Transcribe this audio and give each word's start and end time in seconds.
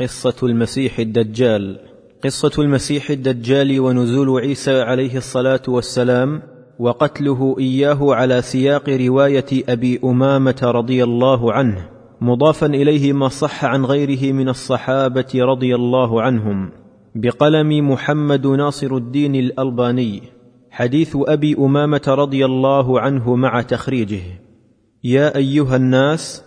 قصة 0.00 0.34
المسيح 0.42 0.98
الدجال. 0.98 1.78
قصة 2.24 2.62
المسيح 2.62 3.10
الدجال 3.10 3.80
ونزول 3.80 4.40
عيسى 4.40 4.80
عليه 4.80 5.16
الصلاة 5.16 5.62
والسلام 5.68 6.42
وقتله 6.78 7.56
إياه 7.58 8.14
على 8.14 8.42
سياق 8.42 8.88
رواية 8.88 9.46
أبي 9.68 10.00
أمامة 10.04 10.60
رضي 10.62 11.04
الله 11.04 11.52
عنه 11.52 11.88
مضافا 12.20 12.66
إليه 12.66 13.12
ما 13.12 13.28
صح 13.28 13.64
عن 13.64 13.84
غيره 13.84 14.32
من 14.32 14.48
الصحابة 14.48 15.32
رضي 15.34 15.74
الله 15.74 16.22
عنهم. 16.22 16.70
بقلم 17.14 17.90
محمد 17.90 18.46
ناصر 18.46 18.96
الدين 18.96 19.34
الألباني 19.34 20.22
حديث 20.70 21.16
أبي 21.20 21.54
أمامة 21.58 22.02
رضي 22.08 22.44
الله 22.44 23.00
عنه 23.00 23.34
مع 23.34 23.62
تخريجه. 23.62 24.22
يا 25.04 25.36
أيها 25.36 25.76
الناس 25.76 26.44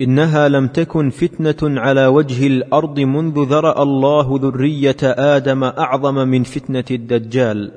إنها 0.00 0.48
لم 0.48 0.68
تكن 0.68 1.10
فتنة 1.10 1.80
على 1.80 2.06
وجه 2.06 2.46
الأرض 2.46 3.00
منذ 3.00 3.46
ذرأ 3.48 3.82
الله 3.82 4.38
ذرية 4.42 4.96
آدم 5.02 5.64
أعظم 5.64 6.14
من 6.14 6.42
فتنة 6.42 6.84
الدجال. 6.90 7.72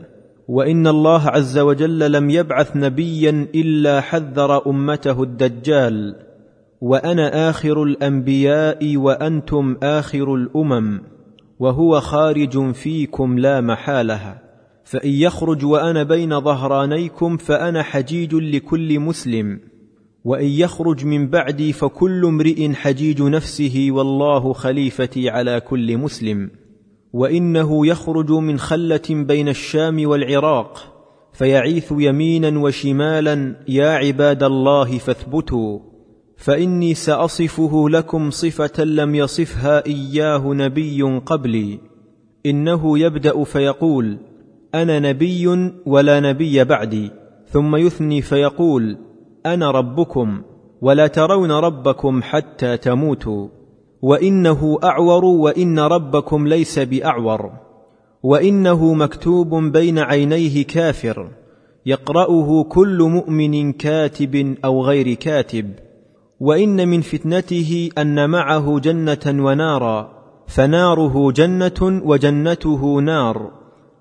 وإن 0.47 0.87
الله 0.87 1.29
عز 1.29 1.59
وجل 1.59 2.11
لم 2.11 2.29
يبعث 2.29 2.75
نبيا 2.75 3.47
إلا 3.55 4.01
حذر 4.01 4.69
أمته 4.69 5.23
الدجال. 5.23 6.15
وأنا 6.81 7.49
آخر 7.49 7.83
الأنبياء 7.83 8.97
وأنتم 8.97 9.75
آخر 9.83 10.35
الأمم. 10.35 11.01
وهو 11.59 11.99
خارج 11.99 12.71
فيكم 12.71 13.39
لا 13.39 13.61
محالة. 13.61 14.37
فإن 14.83 15.09
يخرج 15.09 15.65
وأنا 15.65 16.03
بين 16.03 16.41
ظهرانيكم 16.41 17.37
فأنا 17.37 17.83
حجيج 17.83 18.35
لكل 18.35 18.99
مسلم. 18.99 19.59
وإن 20.27 20.45
يخرج 20.45 21.05
من 21.05 21.27
بعدي 21.27 21.73
فكل 21.73 22.25
امرئ 22.25 22.73
حجيج 22.73 23.21
نفسه 23.21 23.87
والله 23.91 24.53
خليفتي 24.53 25.29
على 25.29 25.59
كل 25.59 25.97
مسلم. 25.97 26.49
وإنه 27.13 27.87
يخرج 27.87 28.31
من 28.31 28.59
خلة 28.59 29.07
بين 29.09 29.49
الشام 29.49 30.07
والعراق 30.07 30.93
فيعيث 31.33 31.93
يمينا 31.97 32.59
وشمالا 32.59 33.55
يا 33.67 33.89
عباد 33.89 34.43
الله 34.43 34.97
فاثبتوا 34.97 35.79
فإني 36.37 36.93
سأصفه 36.93 37.89
لكم 37.89 38.29
صفة 38.29 38.83
لم 38.83 39.15
يصفها 39.15 39.85
إياه 39.85 40.53
نبي 40.53 41.01
قبلي. 41.01 41.79
إنه 42.45 42.99
يبدأ 42.99 43.43
فيقول 43.43 44.17
أنا 44.75 44.99
نبي 44.99 45.71
ولا 45.85 46.19
نبي 46.19 46.63
بعدي. 46.63 47.11
ثم 47.49 47.75
يثني 47.75 48.21
فيقول 48.21 49.06
أنا 49.53 49.71
ربكم 49.71 50.41
ولا 50.81 51.07
ترون 51.07 51.51
ربكم 51.51 52.21
حتى 52.23 52.77
تموتوا 52.77 53.47
وإنه 54.01 54.79
أعور 54.83 55.25
وإن 55.25 55.79
ربكم 55.79 56.47
ليس 56.47 56.79
بأعور 56.79 57.51
وإنه 58.23 58.93
مكتوب 58.93 59.55
بين 59.55 59.99
عينيه 59.99 60.65
كافر 60.65 61.31
يقرأه 61.85 62.63
كل 62.63 63.03
مؤمن 63.03 63.73
كاتب 63.73 64.55
أو 64.65 64.83
غير 64.83 65.13
كاتب 65.13 65.71
وإن 66.39 66.87
من 66.87 67.01
فتنته 67.01 67.89
أن 67.97 68.29
معه 68.29 68.79
جنة 68.79 69.43
ونارا 69.45 70.17
فناره 70.47 71.31
جنة 71.31 72.01
وجنته 72.05 73.01
نار 73.01 73.51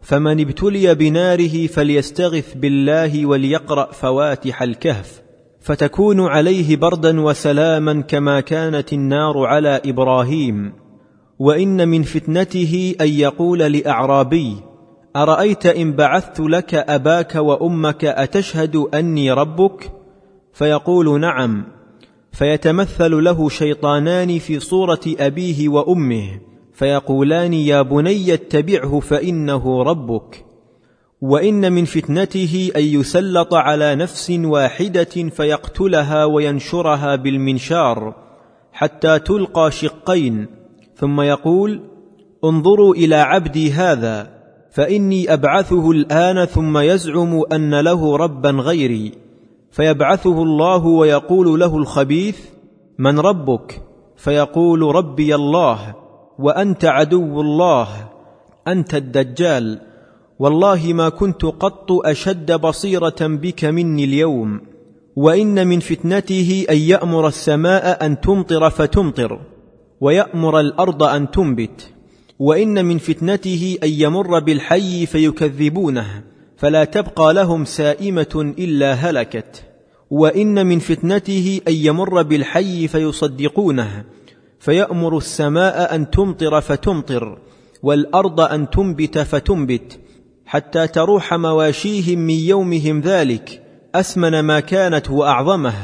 فمن 0.01 0.41
ابتلي 0.41 0.95
بناره 0.95 1.67
فليستغث 1.67 2.55
بالله 2.55 3.27
وليقرأ 3.27 3.93
فواتح 3.93 4.63
الكهف. 4.63 5.26
فتكون 5.67 6.21
عليه 6.21 6.77
بردا 6.77 7.21
وسلاما 7.21 8.01
كما 8.01 8.41
كانت 8.41 8.93
النار 8.93 9.47
على 9.47 9.81
إبراهيم. 9.85 10.73
وإن 11.39 11.89
من 11.89 12.03
فتنته 12.03 12.95
أن 13.01 13.09
يقول 13.09 13.59
لأعرابي 13.59 14.57
أرأيت 15.17 15.67
إن 15.67 15.93
بعثت 15.93 16.41
لك 16.41 16.75
أباك 16.75 17.35
وأمك 17.35 18.05
أتشهد 18.05 18.77
أني 18.77 19.33
ربك؟ 19.33 19.93
فيقول 20.53 21.21
نعم. 21.21 21.65
فيتمثل 22.33 23.25
له 23.25 23.49
شيطانان 23.49 24.39
في 24.39 24.61
صورة 24.61 25.01
أبيه 25.21 25.69
وأمه 25.69 26.41
فيقولان 26.73 27.53
يا 27.55 27.83
بني 27.83 28.35
اتبعه 28.35 29.01
فإنه 29.01 29.83
ربك. 29.83 30.45
وإن 31.21 31.73
من 31.73 31.85
فتنته 31.85 32.71
أن 32.77 32.83
يسلط 32.83 33.55
على 33.55 33.95
نفس 33.95 34.31
واحدة 34.31 35.05
فيقتلها 35.05 36.25
وينشرها 36.25 37.17
بالمنشار 37.17 38.15
حتى 38.73 39.19
تلقى 39.19 39.71
شقين 39.71 40.47
ثم 40.95 41.21
يقول 41.21 41.81
انظروا 42.45 42.95
إلى 42.95 43.17
عبدي 43.17 43.73
هذا 43.73 44.31
فإني 44.71 45.33
أبعثه 45.33 45.91
الآن 45.91 46.45
ثم 46.45 46.79
يزعم 46.79 47.43
أن 47.53 47.81
له 47.81 48.17
ربا 48.17 48.51
غيري 48.51 49.13
فيبعثه 49.71 50.43
الله 50.43 50.87
ويقول 50.87 51.61
له 51.61 51.77
الخبيث 51.77 52.39
من 52.99 53.19
ربك؟ 53.21 53.83
فيقول 54.17 54.83
ربي 54.83 55.35
الله 55.35 55.95
وأنت 56.39 56.85
عدو 56.85 57.41
الله 57.41 57.89
أنت 58.69 58.95
الدجال. 58.95 59.81
والله 60.39 60.93
ما 60.93 61.09
كنت 61.09 61.45
قط 61.45 61.93
أشد 61.93 62.53
بصيرة 62.53 63.17
بك 63.21 63.65
مني 63.65 64.05
اليوم 64.05 64.61
وإن 65.17 65.67
من 65.67 65.81
فتنته 65.81 66.67
أن 66.71 66.77
يأمر 66.77 67.29
السماء 67.29 68.07
أن 68.07 68.21
تمطر 68.21 68.71
فتمطر 68.71 69.41
ويأمر 70.01 70.61
الأرض 70.61 71.03
أن 71.03 71.31
تنبت 71.31 71.91
وإن 72.39 72.85
من 72.85 72.99
فتنته 72.99 73.79
أن 73.83 73.89
يمر 73.89 74.39
بالحي 74.39 75.07
فيكذبونه 75.07 76.23
فلا 76.57 76.85
تبقى 76.85 77.35
لهم 77.35 77.65
سائمة 77.65 78.55
إلا 78.59 78.93
هلكت 78.93 79.63
وإن 80.11 80.67
من 80.67 80.79
فتنته 80.79 81.61
أن 81.69 81.73
يمر 81.73 82.23
بالحي 82.23 82.89
فيصدقونه 82.89 84.05
فيأمر 84.59 85.17
السماء 85.19 85.95
أن 85.95 86.11
تمطر 86.11 86.61
فتمطر 86.61 87.39
والأرض 87.83 88.41
أن 88.41 88.71
تنبت 88.71 89.19
فتنبت 89.19 89.99
حتى 90.47 90.87
تروح 90.87 91.35
مواشيهم 91.35 92.19
من 92.19 92.35
يومهم 92.35 93.01
ذلك 93.01 93.63
اسمن 93.95 94.41
ما 94.41 94.61
كانت 94.61 95.11
وأعظمه 95.11 95.75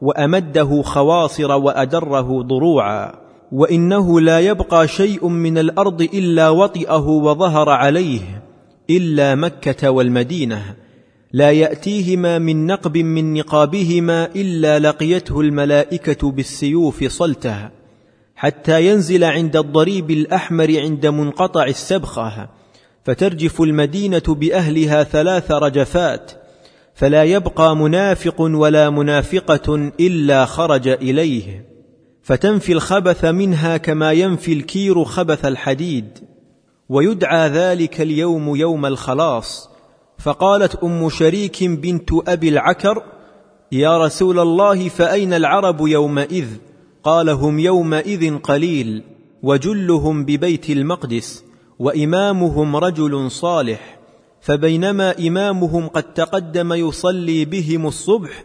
وأمده 0.00 0.82
خواصر 0.82 1.52
وأدره 1.52 2.42
ضروعا. 2.42 3.12
وإنه 3.52 4.20
لا 4.20 4.40
يبقى 4.40 4.88
شيء 4.88 5.28
من 5.28 5.58
الأرض 5.58 6.02
إلا 6.02 6.48
وطئه 6.48 7.06
وظهر 7.06 7.70
عليه 7.70 8.42
إلا 8.90 9.34
مكة 9.34 9.90
والمدينة. 9.90 10.74
لا 11.32 11.50
يأتيهما 11.50 12.38
من 12.38 12.66
نقب 12.66 12.98
من 12.98 13.34
نقابهما 13.34 14.28
إلا 14.36 14.78
لقيته 14.78 15.40
الملائكة 15.40 16.30
بالسيوف 16.30 17.04
صلته 17.04 17.68
حتى 18.36 18.86
ينزل 18.86 19.24
عند 19.24 19.56
الضريب 19.56 20.10
الأحمر 20.10 20.80
عند 20.80 21.06
منقطع 21.06 21.64
السبخة. 21.64 22.48
فترجف 23.04 23.62
المدينة 23.62 24.22
بأهلها 24.28 25.04
ثلاث 25.04 25.52
رجفات 25.52 26.32
فلا 26.94 27.24
يبقى 27.24 27.76
منافق 27.76 28.40
ولا 28.40 28.90
منافقة 28.90 29.92
إلا 30.00 30.44
خرج 30.44 30.88
إليه. 30.88 31.68
فتنفي 32.22 32.72
الخبث 32.72 33.24
منها 33.24 33.76
كما 33.76 34.12
ينفي 34.12 34.52
الكير 34.52 35.04
خبث 35.04 35.44
الحديد. 35.44 36.18
ويدعى 36.88 37.48
ذلك 37.48 38.00
اليوم 38.00 38.56
يوم 38.56 38.86
الخلاص. 38.86 39.68
فقالت 40.18 40.74
أم 40.74 41.08
شريك 41.10 41.64
بنت 41.64 42.10
أبي 42.28 42.48
العكر 42.48 43.02
يا 43.72 43.98
رسول 44.04 44.38
الله 44.38 44.88
فأين 44.88 45.32
العرب 45.32 45.86
يومئذ؟ 45.86 46.46
قال 47.02 47.30
هم 47.30 47.58
يومئذ 47.58 48.38
قليل 48.38 49.02
وجلهم 49.42 50.24
ببيت 50.24 50.70
المقدس. 50.70 51.43
وإمامهم 51.78 52.76
رجل 52.76 53.30
صالح 53.30 53.98
فبينما 54.40 55.18
إمامهم 55.18 55.88
قد 55.88 56.02
تقدم 56.02 56.72
يصلي 56.72 57.44
بهم 57.44 57.86
الصبح 57.86 58.44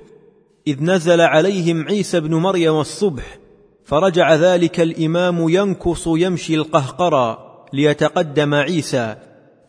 إذ 0.68 0.84
نزل 0.84 1.22
عليهم 1.22 1.88
عيسى 1.88 2.20
بن 2.20 2.36
مريم 2.36 2.80
الصبح 2.80 3.40
فرجع 3.86 4.36
ذلك 4.36 4.80
الإمام 4.80 5.50
ينكص 5.50 6.04
يمشي 6.08 6.56
القهقرى 6.56 7.38
ليتقدم 7.74 8.54
عيسى 8.54 9.16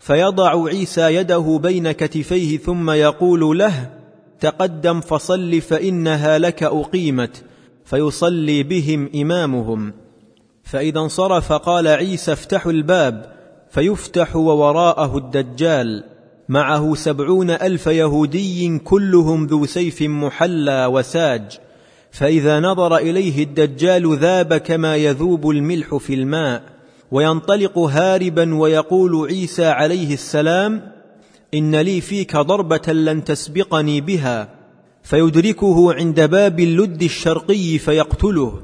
فيضع 0.01 0.67
عيسى 0.69 1.15
يده 1.15 1.61
بين 1.63 1.93
كتفيه 1.93 2.59
ثم 2.59 2.91
يقول 2.91 3.59
له 3.59 3.91
تقدم 4.41 5.01
فصل 5.01 5.61
فإنها 5.61 6.39
لك 6.39 6.63
أقيمت 6.63 7.45
فيصلي 7.85 8.63
بهم 8.63 9.11
إمامهم. 9.15 9.93
فإذا 10.65 11.01
انصرف 11.01 11.53
قال 11.53 11.89
عيسى 11.89 12.33
افتحوا 12.33 12.73
الباب 12.73 13.40
فيفتح 13.71 14.37
ووراءه 14.37 15.17
الدجال. 15.17 16.05
معه 16.49 16.95
سبعون 16.95 17.51
ألف 17.51 17.87
يهودي 17.87 18.79
كلهم 18.79 19.47
ذو 19.47 19.67
سيف 19.67 20.03
محلى 20.03 20.87
وساج. 20.87 21.59
فإذا 22.11 22.61
نظر 22.61 22.97
إليه 22.97 23.45
الدجال 23.45 24.19
ذاب 24.19 24.55
كما 24.55 24.97
يذوب 24.97 25.51
الملح 25.51 25.97
في 25.97 26.15
الماء. 26.15 26.63
وينطلق 27.11 27.79
هاربا 27.79 28.55
ويقول 28.55 29.29
عيسى 29.29 29.67
عليه 29.67 30.15
السلام 30.15 30.93
إن 31.55 31.77
لي 31.77 32.01
فيك 32.01 32.37
ضربة 32.37 32.93
لن 32.93 33.25
تسبقني 33.25 34.01
بها. 34.01 34.49
فيدركه 35.03 35.95
عند 35.95 36.21
باب 36.21 36.61
اللد 36.61 37.03
الشرقي 37.03 37.79
فيقتله. 37.79 38.61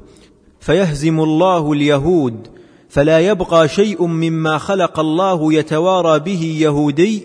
فيهزم 0.61 1.21
الله 1.21 1.73
اليهود. 1.73 2.49
فلا 2.89 3.21
يبقى 3.21 3.69
شيء 3.69 4.07
مما 4.07 4.59
خلق 4.59 5.01
الله 5.01 5.53
يتوارى 5.53 6.19
به 6.19 6.57
يهودي 6.61 7.23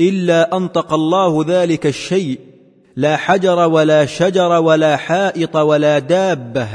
إلا 0.00 0.56
انطق 0.56 0.92
الله 0.92 1.44
ذلك 1.48 1.86
الشيء. 1.86 2.40
لا 2.96 3.16
حجر 3.16 3.58
ولا 3.58 4.06
شجر 4.06 4.50
ولا 4.50 4.96
حائط 4.96 5.56
ولا 5.56 5.98
دابة 5.98 6.68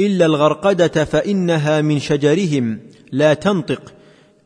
إلا 0.00 0.26
الغرقدة 0.26 1.04
فإنها 1.04 1.80
من 1.80 1.98
شجرهم. 1.98 2.80
لا 3.12 3.34
تنطق. 3.34 3.82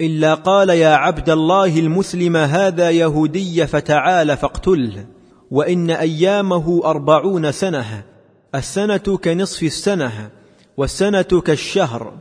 إلا 0.01 0.35
قال 0.35 0.71
يا 0.71 0.95
عبد 0.95 1.31
الله 1.31 1.79
المسلم 1.79 2.37
هذا 2.37 2.91
يهودي 2.91 3.67
فتعال 3.67 4.37
فاقتله. 4.37 5.07
وإن 5.51 5.91
أيامه 5.91 6.83
أربعون 6.85 7.53
سنة. 7.53 8.03
السنة 8.55 9.19
كنصف 9.25 9.63
السنة. 9.63 10.31
والسنة 10.77 11.23
كالشهر. 11.23 12.13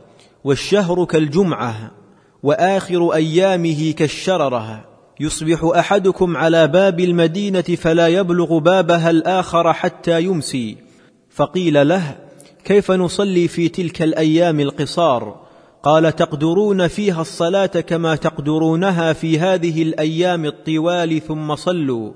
والشهر 0.44 1.04
كالجمعة 1.04 1.90
وآخر 2.42 3.14
أيامه 3.14 3.92
كالشررة. 3.92 4.84
يصبح 5.20 5.64
أحدكم 5.78 6.36
على 6.36 6.66
باب 6.66 7.00
المدينة 7.00 7.60
فلا 7.62 8.08
يبلغ 8.08 8.58
بابها 8.58 9.10
الآخر 9.10 9.72
حتى 9.72 10.22
يمسي. 10.22 10.76
فقيل 11.30 11.88
له 11.88 12.16
كيف 12.64 12.90
نصلي 12.90 13.48
في 13.48 13.68
تلك 13.68 14.02
الأيام 14.02 14.60
القصار؟ 14.60 15.44
قال 15.82 16.16
تقدرون 16.16 16.88
فيها 16.88 17.20
الصلاة 17.20 17.66
كما 17.66 18.16
تقدرونها 18.16 19.12
في 19.12 19.38
هذه 19.38 19.82
الأيام 19.82 20.44
الطوال 20.44 21.20
ثم 21.20 21.54
صلوا. 21.54 22.12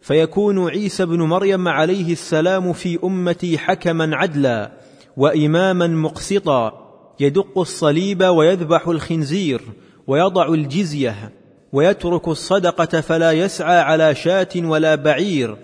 فيكون 0.00 0.68
عيسى 0.68 1.06
بن 1.06 1.22
مريم 1.22 1.68
عليه 1.68 2.12
السلام 2.12 2.72
في 2.72 2.98
أمتي 3.04 3.58
حكما 3.58 4.16
عدلا 4.16 4.72
وإماما 5.16 5.86
مقسطا. 5.86 6.79
يدق 7.20 7.58
الصليب 7.58 8.22
ويذبح 8.22 8.88
الخنزير 8.88 9.62
ويضع 10.06 10.48
الجزية 10.48 11.32
ويترك 11.72 12.28
الصدقة 12.28 13.00
فلا 13.00 13.32
يسعى 13.32 13.78
على 13.78 14.14
شاة 14.14 14.48
ولا 14.56 14.94
بعير 14.94 15.56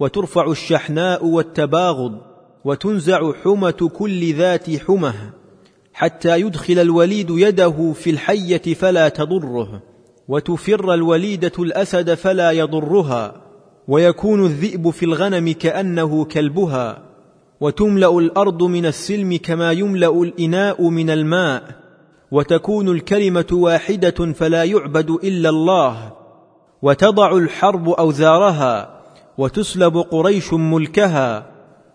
وترفع 0.00 0.50
الشحناء 0.50 1.26
والتباغض 1.26 2.18
وتنزع 2.64 3.32
حمة 3.32 3.90
كل 3.94 4.34
ذات 4.34 4.76
حمة 4.76 5.14
حتى 5.92 6.40
يدخل 6.40 6.78
الوليد 6.78 7.30
يده 7.30 7.92
في 7.92 8.10
الحية 8.10 8.74
فلا 8.74 9.08
تضره 9.08 9.82
وتفر 10.28 10.94
الوليدة 10.94 11.52
الأسد 11.58 12.14
فلا 12.14 12.50
يضرها 12.50 13.44
ويكون 13.88 14.46
الذئب 14.46 14.90
في 14.90 15.04
الغنم 15.04 15.52
كأنه 15.52 16.24
كلبها. 16.24 17.13
وتملأ 17.64 18.18
الأرض 18.18 18.62
من 18.62 18.86
السلم 18.86 19.38
كما 19.42 19.72
يملأ 19.72 20.22
الإناء 20.22 20.88
من 20.88 21.10
الماء 21.10 21.62
وتكون 22.30 22.88
الكلمة 22.88 23.46
واحدة 23.52 24.32
فلا 24.32 24.64
يعبد 24.64 25.10
إلا 25.10 25.48
الله 25.48 26.12
وتضع 26.82 27.36
الحرب 27.36 27.88
أوزارها 27.88 29.00
وتسلب 29.38 29.96
قريش 29.96 30.52
ملكها 30.52 31.46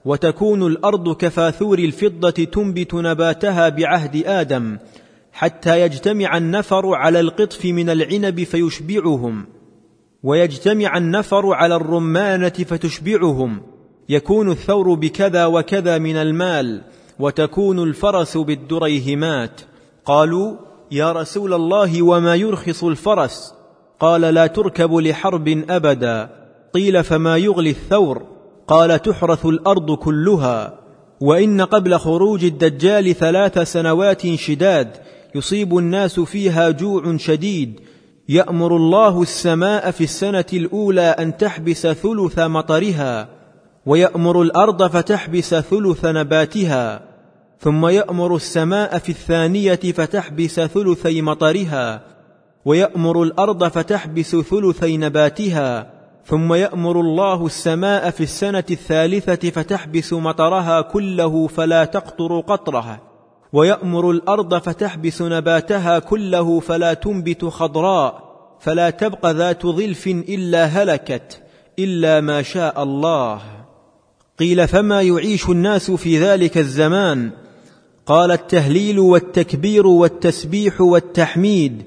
وتكون 0.06 0.68
الأرض 0.68 1.16
كفاثور 1.16 1.80
الفضة 1.80 2.30
تنبت 2.30 2.94
نباتها 2.94 3.69
بعهد 3.69 4.24
آدم 4.25 4.77
حتى 5.31 5.81
يجتمع 5.81 6.38
النفر 6.38 6.95
على 6.95 7.19
القطف 7.19 7.65
من 7.65 7.89
العنب 7.89 8.44
فيشبعهم 8.44 9.45
ويجتمع 10.24 10.98
النفر 10.98 11.54
على 11.54 11.75
الرمانة 11.75 12.50
فتشبعهم. 12.50 13.62
يكون 14.10 14.52
الثور 14.52 14.94
بكذا 14.94 15.46
وكذا 15.46 15.98
من 15.98 16.16
المال 16.16 16.82
وتكون 17.20 17.84
الفرس 17.84 18.38
بالدريهمات. 18.38 19.62
قالوا 20.06 20.56
يا 20.92 21.12
رسول 21.12 21.54
الله 21.54 22.02
وما 22.02 22.36
يرخص 22.36 22.84
الفرس؟ 22.84 23.54
قال 24.00 24.22
لا 24.22 24.48
تركب 24.48 24.94
لحرب 24.94 25.64
أبدا. 25.70 26.30
قيل 26.74 27.04
فما 27.04 27.38
يغلي 27.38 27.70
الثور؟ 27.70 28.24
قال 28.68 29.02
تحرث 29.02 29.46
الأرض 29.46 29.92
كلها. 29.92 30.80
وإن 31.22 31.62
قبل 31.62 31.98
خروج 31.98 32.44
الدجال 32.46 33.16
ثلاث 33.16 33.60
سنوات 33.60 34.36
شداد 34.36 34.98
يصيب 35.36 35.78
الناس 35.78 36.20
فيها 36.20 36.70
جوع 36.70 37.18
شديد. 37.18 37.80
يأمر 38.30 38.76
الله 38.76 39.22
السماء 39.22 39.92
في 39.92 40.04
السنة 40.04 40.46
الأولى 40.54 41.02
أن 41.02 41.38
تحبس 41.38 41.88
ثلث 41.88 42.40
مطرها. 42.40 43.38
ويأمر 43.86 44.42
الأرض 44.42 44.88
فتحبس 44.88 45.56
ثلث 45.56 46.06
نباتها 46.06 47.02
ثم 47.60 47.88
يأمر 47.88 48.36
السماء 48.36 48.98
في 48.98 49.10
الثانية 49.10 49.76
فتحبس 49.76 50.60
ثلثي 50.60 51.22
مطرها 51.22 52.02
ويأمر 52.66 53.24
الأرض 53.24 53.64
فتحبس 53.68 54.36
ثلثي 54.36 54.98
نباتها 54.98 55.92
ثم 56.26 56.54
يأمر 56.54 57.02
الله 57.02 57.46
السماء 57.46 58.10
في 58.10 58.24
السنة 58.24 58.64
الثالثة 58.72 59.50
فتحبس 59.50 60.14
مطرها 60.14 60.82
كله 60.82 61.48
فلا 61.48 61.86
تقطر 61.86 62.40
قطرها 62.40 63.00
ويأمر 63.54 64.12
الأرض 64.12 64.58
فتحبس 64.58 65.22
نباتها 65.22 66.00
كله 66.00 66.60
فلا 66.60 66.94
تنبت 66.94 67.46
خضراء 67.46 68.30
فلا 68.60 68.90
تبق 68.90 69.25
ذات 69.25 69.66
ظلف 69.66 70.08
إلا 70.08 70.66
هلكت 70.66 71.42
إلا 71.80 72.22
ما 72.22 72.42
شاء 72.42 72.84
الله. 72.84 73.59
قيل 74.39 74.68
فما 74.68 75.01
يعيش 75.01 75.50
الناس 75.50 75.91
في 75.91 76.19
ذلك 76.19 76.57
الزمان؟ 76.57 77.31
قال 78.06 78.31
التهليل 78.31 79.00
والتكبير 79.00 79.88
والتسبيح 79.88 80.81
والتحميد 80.81 81.83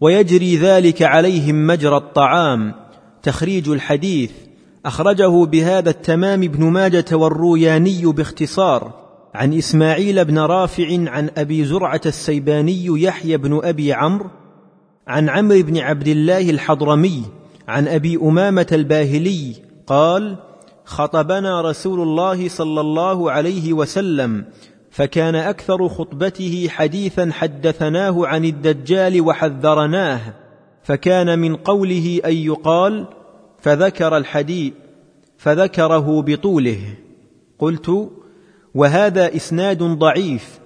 ويجري 0.00 0.56
ذلك 0.56 1.02
عليهم 1.02 1.66
مجرى 1.66 1.96
الطعام. 1.96 2.74
تخريج 3.22 3.68
الحديث 3.68 4.30
أخرجه 4.86 5.44
بهذا 5.44 5.90
التمام 5.90 6.42
ابن 6.42 6.64
ماجة 6.64 7.04
والروياني 7.12 8.06
باختصار. 8.06 9.06
عن 9.34 9.54
إسماعيل 9.54 10.24
بن 10.24 10.38
رافع 10.38 11.10
عن 11.10 11.30
أبي 11.36 11.64
زرعة 11.64 12.00
السيباني 12.06 13.02
يحيى 13.02 13.36
بن 13.36 13.60
أبي 13.64 13.92
عمرو 13.92 14.30
عن 15.06 15.28
عمرو 15.28 15.62
بن 15.62 15.78
عبد 15.78 16.08
الله 16.08 16.50
الحضرمي 16.50 17.22
عن 17.68 17.88
أبي 17.88 18.16
أمامة 18.16 18.66
الباهلي 18.72 19.54
قال 19.86 20.36
خطبنا 20.86 21.60
رسول 21.60 22.00
الله 22.00 22.48
صلى 22.48 22.80
الله 22.80 23.30
عليه 23.30 23.72
وسلم 23.72 24.44
فكان 24.90 25.34
أكثر 25.34 25.88
خطبته 25.88 26.66
حديثا 26.70 27.30
حدثناه 27.32 28.26
عن 28.26 28.44
الدجال 28.44 29.20
وحذرناه 29.20 30.20
فكان 30.82 31.38
من 31.38 31.56
قوله 31.56 32.20
أن 32.24 32.32
يقال 32.32 33.06
فذكر 33.58 34.16
الحديث 34.16 34.72
فذكره 35.38 36.22
بطوله 36.22 36.80
قلت 37.58 38.10
وهذا 38.74 39.36
إسناد 39.36 39.82
ضعيف 39.82 40.58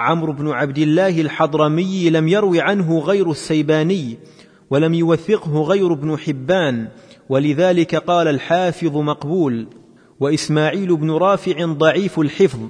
عمرو 0.00 0.32
بن 0.32 0.48
عبد 0.50 0.78
الله 0.78 1.20
الحضرمي 1.20 2.10
لم 2.10 2.28
يروي 2.28 2.60
عنه 2.60 2.98
غير 2.98 3.30
السيباني 3.30 4.18
ولم 4.70 4.94
يوثقه 4.94 5.62
غير 5.62 5.92
ابن 5.92 6.18
حبان 6.18 6.88
ولذلك 7.28 7.94
قال 7.94 8.28
الحافظ 8.28 8.96
مقبول 8.96 9.66
وإسماعيل 10.20 10.96
بن 10.96 11.10
رافع 11.10 11.64
ضعيف 11.64 12.18
الحفظ 12.18 12.60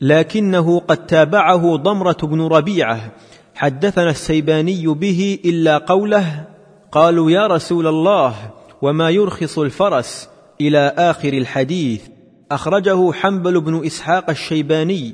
لكنه 0.00 0.78
قد 0.80 1.06
تابعه 1.06 1.76
ضمرة 1.76 2.16
بن 2.22 2.42
ربيعة. 2.42 3.12
حدثنا 3.54 4.10
السيباني 4.10 4.86
به 4.86 5.38
إلا 5.44 5.78
قوله 5.78 6.44
قالوا 6.92 7.30
يا 7.30 7.46
رسول 7.46 7.86
الله 7.86 8.34
وما 8.82 9.10
يرخص 9.10 9.58
الفرس 9.58 10.28
إلى 10.60 10.94
آخر 10.98 11.32
الحديث. 11.32 12.02
أخرجه 12.50 13.12
حنبل 13.12 13.60
بن 13.60 13.86
إسحاق 13.86 14.30
الشيباني. 14.30 15.12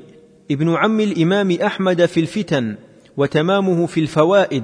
ابن 0.51 0.73
عم 0.73 0.99
الإمام 0.99 1.51
أحمد 1.51 2.05
في 2.05 2.19
الفتن 2.19 2.75
وتمامه 3.17 3.85
في 3.85 3.99
الفوائد. 3.99 4.63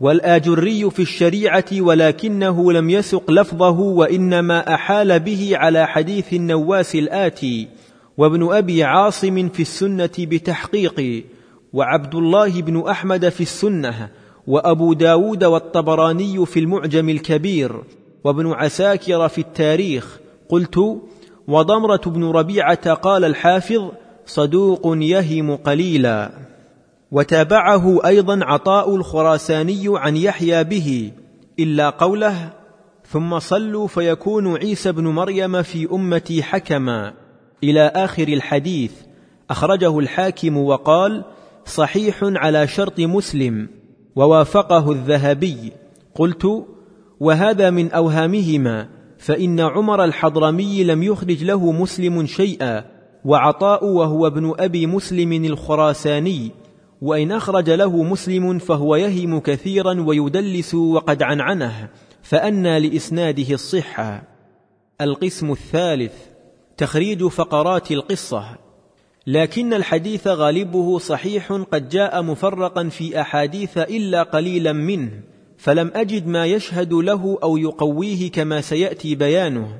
والآجري 0.00 0.90
في 0.90 1.02
الشريعة 1.02 1.64
ولكنه 1.72 2.72
لم 2.72 2.90
يسق 2.90 3.30
لفظه 3.30 3.80
وإنما 3.80 4.74
أحال 4.74 5.20
به 5.20 5.50
على 5.54 5.86
حديث 5.86 6.32
النواس 6.32 6.94
الآتي 6.94 7.68
وابن 8.18 8.52
أبي 8.52 8.84
عاصم 8.84 9.48
في 9.48 9.60
السنة 9.60 10.10
بتحقيق 10.18 11.24
وعبد 11.72 12.14
الله 12.14 12.62
بن 12.62 12.88
أحمد 12.88 13.28
في 13.28 13.40
السنة 13.40 14.08
وأبو 14.46 14.92
داود 14.92 15.44
والطبراني 15.44 16.46
في 16.46 16.60
المعجم 16.60 17.08
الكبير 17.08 17.82
وابن 18.24 18.52
عساكر 18.52 19.28
في 19.28 19.40
التاريخ. 19.40 20.18
قلت 20.48 21.00
وضمرة 21.48 22.00
بن 22.06 22.24
ربيعة 22.24 22.94
قال 22.94 23.24
الحافظ 23.24 23.90
صدوق 24.26 24.96
يهم 25.00 25.56
قليلا. 25.56 26.30
وتابعه 27.10 28.06
أيضا 28.06 28.44
عطاء 28.44 28.96
الخراساني 28.96 29.84
عن 29.86 30.16
يحيى 30.16 30.64
به 30.64 31.12
إلا 31.58 31.90
قوله 31.90 32.52
ثم 33.08 33.38
صلوا 33.38 33.86
فيكون 33.86 34.56
عيسى 34.56 34.92
بن 34.92 35.06
مريم 35.06 35.62
في 35.62 35.88
أمتي 35.92 36.42
حكما. 36.42 37.14
إلى 37.64 37.86
آخر 37.94 38.28
الحديث 38.28 38.92
أخرجه 39.50 39.98
الحاكم 39.98 40.56
وقال 40.56 41.24
صحيح 41.64 42.18
على 42.22 42.66
شرط 42.66 43.00
مسلم. 43.00 43.68
ووافقه 44.16 44.92
الذهبي 44.92 45.72
قلت 46.14 46.66
وهذا 47.20 47.70
من 47.70 47.90
أوهامهما 47.90 48.88
فإن 49.18 49.60
عمر 49.60 50.04
الحضرمي 50.04 50.84
لم 50.84 51.02
يخرج 51.02 51.44
له 51.44 51.72
مسلم 51.72 52.26
شيئا 52.26 52.84
وعطاء 53.24 53.84
وهو 53.84 54.26
ابن 54.26 54.54
أبي 54.58 54.86
مسلم 54.86 55.32
الخراساني 55.32 56.50
وإن 57.06 57.32
أخرج 57.32 57.70
له 57.70 58.02
مسلم 58.02 58.58
فهو 58.58 58.96
يهم 58.96 59.40
كثيرا 59.40 60.00
ويدلس 60.00 60.74
وقد 60.74 61.22
عنعنه 61.22 61.88
فأنى 62.22 62.80
لإسناده 62.80 63.54
الصحة. 63.54 64.22
القسم 65.00 65.52
الثالث 65.52 66.12
تخريج 66.76 67.26
فقرات 67.26 67.92
القصة. 67.92 68.44
لكن 69.26 69.74
الحديث 69.74 70.28
غالبه 70.28 70.98
صحيح 70.98 71.52
قد 71.52 71.88
جاء 71.88 72.22
مفرقا 72.22 72.88
في 72.88 73.20
أحاديث 73.20 73.78
إلا 73.78 74.22
قليلا 74.22 74.72
منه 74.72 75.10
فلم 75.58 75.90
أجد 75.94 76.26
ما 76.26 76.46
يشهد 76.46 76.92
له 76.92 77.38
أو 77.42 77.56
يقويه 77.56 78.30
كما 78.30 78.60
سيأتي 78.60 79.14
بيانه. 79.14 79.78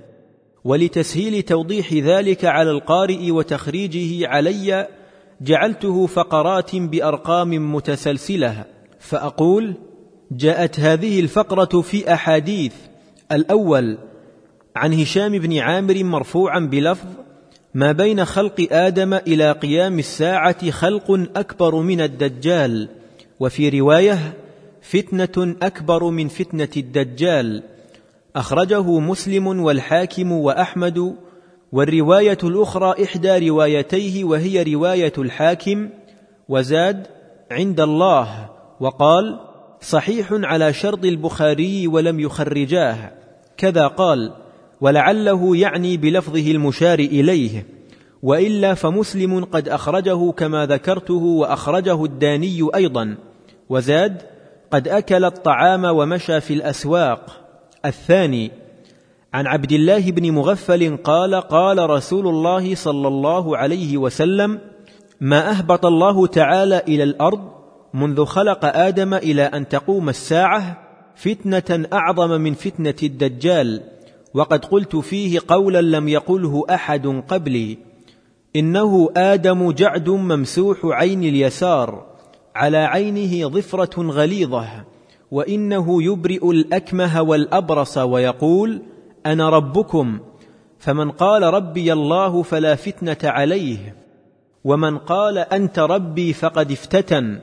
ولتسهيل 0.65 1.43
توضيح 1.43 1.93
ذلك 1.93 2.45
على 2.45 2.71
القارئ 2.71 3.31
وتخريجه 3.31 4.29
علي 4.29 4.89
جعلته 5.41 6.07
فقرات 6.07 6.77
بأرقام 6.77 7.75
متسلسلة 7.75 8.65
فأقول 9.01 9.75
جاءت 10.31 10.81
هذه 10.81 11.21
الفقرة 11.21 11.81
في 11.81 12.15
أحاديث. 12.15 12.75
الأول 13.33 13.99
عن 14.77 14.93
هشام 14.93 15.39
بن 15.39 15.59
عامر 15.59 16.05
مرفوعا 16.05 16.59
بلفظ 16.59 17.09
ما 17.75 17.93
بين 17.93 18.25
خلق 18.25 18.69
آدم 18.71 19.15
إلى 19.15 19.53
قيام 19.53 19.99
الساعة 19.99 20.71
خلق 20.71 21.11
أكبر 21.37 21.77
من 21.77 22.01
الدجال 22.01 22.89
وفي 23.41 23.81
رواية 23.81 24.35
فتنة 24.83 25.57
أكبر 25.63 26.11
من 26.11 26.29
فتنة 26.29 26.69
الدجال. 26.77 27.63
أخرجه 28.37 28.99
مسلم 28.99 29.47
والحاكم 29.47 30.33
وأحمد 30.33 31.17
والرواية 31.73 32.39
الأخرى 32.45 33.05
إحدى 33.05 33.49
روايتيه 33.49 34.25
وهي 34.25 34.75
رواية 34.75 35.13
الحاكم 35.19 35.89
وزاد 36.49 37.07
عند 37.51 37.81
الله 37.81 38.51
وقال 38.81 39.41
صحيح 39.81 40.29
على 40.31 40.73
شرط 40.73 41.05
البخاري 41.05 41.87
ولم 41.87 42.21
يخرجاه. 42.21 43.13
كذا 43.57 43.87
قال 43.87 44.33
ولعله 44.81 45.57
يعني 45.57 45.97
بلفظه 45.97 46.51
المشار 46.51 46.99
إليه 46.99 47.67
وإلا 48.23 48.75
فمسلم 48.75 49.45
قد 49.45 49.69
أخرجه 49.69 50.31
كما 50.31 50.67
ذكرته 50.67 51.15
وأخرجه 51.15 52.05
الداني 52.05 52.69
أيضا. 52.75 53.17
وزاد 53.69 54.23
قد 54.71 54.89
أكل 54.89 55.25
الطعام 55.25 55.85
ومشى 55.85 56.41
في 56.41 56.55
الأسواق. 56.55 57.41
الثاني 57.85 58.51
عن 59.37 59.47
عبد 59.47 59.73
الله 59.73 60.11
بن 60.11 60.31
مغفل 60.31 60.97
قال 60.97 61.35
قال 61.35 61.91
رسول 61.91 62.29
الله 62.29 62.75
صلى 62.75 63.09
الله 63.09 63.57
عليه 63.57 63.97
وسلم 63.97 64.59
ما 65.21 65.51
أهبط 65.51 65.87
الله 65.87 66.27
تعالى 66.27 66.83
إلى 66.89 67.03
الأرض 67.03 67.41
منذ 67.95 68.25
خلق 68.25 68.65
آدم 68.65 69.15
إلى 69.15 69.43
أن 69.43 69.69
تقوم 69.69 70.09
الساعة 70.09 70.83
فتنة 71.17 71.87
أعظم 71.93 72.31
من 72.41 72.55
فتنة 72.55 72.95
الدجال 73.03 73.83
وقد 74.35 74.65
قلت 74.65 74.97
فيه 74.97 75.41
قولا 75.49 75.81
لم 75.81 76.09
يقله 76.09 76.65
أحد 76.71 77.23
قبلي 77.29 77.79
إنه 78.57 79.09
آدم 79.17 79.73
جعد 79.73 80.09
ممسوح 80.09 80.79
عين 80.85 81.25
اليسار 81.25 82.07
على 82.55 82.79
عينه 82.79 83.49
ظفرة 83.49 84.03
غليظة 84.03 84.67
وإنه 85.31 86.03
يبرئ 86.03 86.51
الأكمه 86.51 87.23
والأبرص 87.23 87.99
ويقول 87.99 88.83
أنا 89.33 89.49
ربكم 89.49 90.19
فمن 90.79 91.11
قال 91.11 91.43
ربي 91.43 91.93
الله 91.93 92.43
فلا 92.43 92.75
فتنة 92.75 93.31
عليه 93.31 93.95
ومن 94.65 94.99
قال 94.99 95.39
أنت 95.39 95.79
ربي 95.79 96.33
فقد 96.33 96.73
افتتن. 96.73 97.39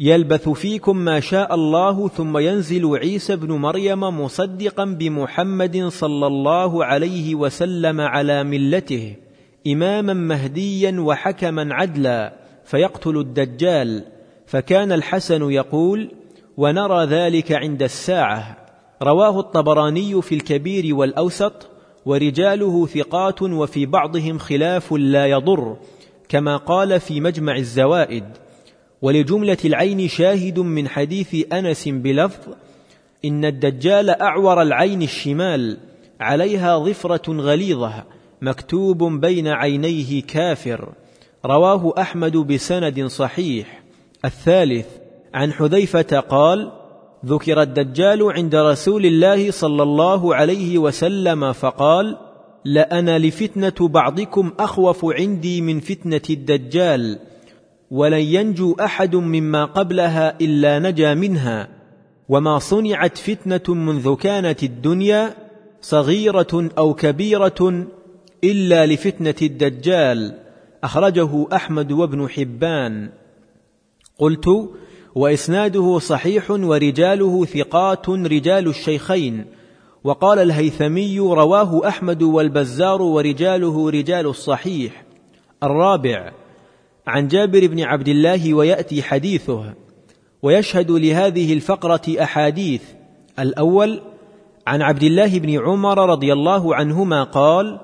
يلبث 0.00 0.48
فيكم 0.48 0.96
ما 0.96 1.20
شاء 1.20 1.54
الله 1.54 2.08
ثم 2.08 2.38
ينزل 2.38 2.96
عيسى 2.96 3.36
بن 3.36 3.52
مريم 3.52 4.00
مصدقا 4.00 4.84
بمحمد 4.84 5.86
صلى 5.88 6.26
الله 6.26 6.84
عليه 6.84 7.34
وسلم 7.34 8.00
على 8.00 8.44
ملته 8.44 9.16
اماما 9.66 10.12
مهديا 10.12 11.00
وحكما 11.00 11.74
عدلا 11.74 12.32
فيقتل 12.64 13.16
الدجال. 13.18 14.04
فكان 14.46 14.92
الحسن 14.92 15.50
يقول 15.50 16.10
ونرى 16.56 17.04
ذلك 17.04 17.52
عند 17.52 17.82
الساعة. 17.82 18.63
رواه 19.02 19.40
الطبراني 19.40 20.22
في 20.22 20.34
الكبير 20.34 20.94
والأوسط 20.94 21.68
ورجاله 22.06 22.86
ثقات 22.86 23.42
وفي 23.42 23.86
بعضهم 23.86 24.38
خلاف 24.38 24.92
لا 24.92 25.26
يضر 25.26 25.76
كما 26.28 26.56
قال 26.56 27.00
في 27.00 27.20
مجمع 27.20 27.56
الزوائد. 27.56 28.24
ولجملة 29.02 29.56
العين 29.64 30.08
شاهد 30.08 30.58
من 30.58 30.88
حديث 30.88 31.52
أنس 31.52 31.88
بلفظ 31.88 32.52
إن 33.24 33.44
الدجال 33.44 34.10
أعور 34.10 34.62
العين 34.62 35.02
الشمال 35.02 35.78
عليها 36.20 36.78
ظفرة 36.78 37.32
غليظة 37.32 38.04
مكتوب 38.42 39.20
بين 39.20 39.48
عينيه 39.48 40.22
كافر. 40.22 40.88
رواه 41.46 41.94
أحمد 41.98 42.36
بسند 42.36 43.06
صحيح. 43.06 43.82
الثالث 44.24 44.86
عن 45.34 45.52
حذيفة 45.52 46.20
قال 46.20 46.83
ذكر 47.24 47.62
الدجال 47.62 48.32
عند 48.32 48.54
رسول 48.54 49.06
الله 49.06 49.50
صلى 49.50 49.82
الله 49.82 50.34
عليه 50.34 50.78
وسلم 50.78 51.52
فقال 51.52 52.16
لأنا 52.64 53.18
لفتنة 53.18 53.88
بعضكم 53.88 54.52
أخوف 54.58 55.04
عندي 55.04 55.60
من 55.60 55.80
فتنة 55.80 56.20
الدجال 56.30 57.18
ولن 57.90 58.20
ينجو 58.20 58.76
أحد 58.80 59.16
مما 59.16 59.64
قبلها 59.64 60.40
إلا 60.40 60.78
نجا 60.78 61.14
منها 61.14 61.68
وما 62.28 62.58
صنعت 62.58 63.18
فتنة 63.18 63.74
منذ 63.74 64.14
كانت 64.14 64.62
الدنيا 64.62 65.34
صغيرة 65.80 66.70
أو 66.78 66.94
كبيرة 66.94 67.86
إلا 68.44 68.86
لفتنة 68.86 69.34
الدجال 69.42 70.34
أخرجه 70.84 71.46
أحمد 71.52 71.92
وابن 71.92 72.28
حبان. 72.28 73.10
قلت 74.18 74.46
وإسناده 75.14 75.98
صحيح 75.98 76.50
ورجاله 76.50 77.44
ثقات 77.44 78.08
رجال 78.08 78.68
الشيخين. 78.68 79.44
وقال 80.04 80.38
الهيثمي 80.38 81.18
رواه 81.18 81.88
أحمد 81.88 82.22
والبزار 82.22 83.02
ورجاله 83.02 83.90
رجال 83.90 84.26
الصحيح. 84.26 85.04
الرابع 85.62 86.32
عن 87.06 87.28
جابر 87.28 87.66
بن 87.66 87.80
عبد 87.80 88.08
الله 88.08 88.54
ويأتي 88.54 89.02
حديثه. 89.02 89.74
ويشهد 90.42 90.90
لهذه 90.90 91.52
الفقرة 91.52 92.22
أحاديث. 92.22 92.82
الأول 93.38 94.00
عن 94.66 94.82
عبد 94.82 95.02
الله 95.02 95.38
بن 95.38 95.64
عمر 95.64 96.10
رضي 96.10 96.32
الله 96.32 96.74
عنهما 96.74 97.22
قال 97.22 97.80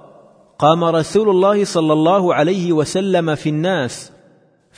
قام 0.58 0.84
رسول 0.84 1.28
الله 1.28 1.64
صلى 1.64 1.92
الله 1.92 2.34
عليه 2.34 2.72
وسلم 2.72 3.34
في 3.34 3.48
الناس 3.48 4.12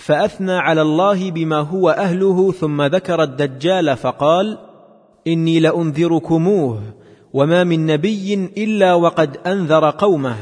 فأثنى 0.05 0.53
على 0.53 0.83
الله 0.83 1.31
بما 1.31 1.59
هو 1.59 1.91
أهله 1.91 2.53
ثم 2.53 2.83
ذكر 2.83 3.23
الدجال 3.23 3.97
فقال 3.97 4.59
إني 5.27 5.61
لأنذركموه 5.61 6.81
وما 7.33 7.65
من 7.65 7.87
نبي 7.87 8.35
إلا 8.35 8.95
وقد 8.95 9.37
أنذر 9.47 9.91
قومه 9.91 10.37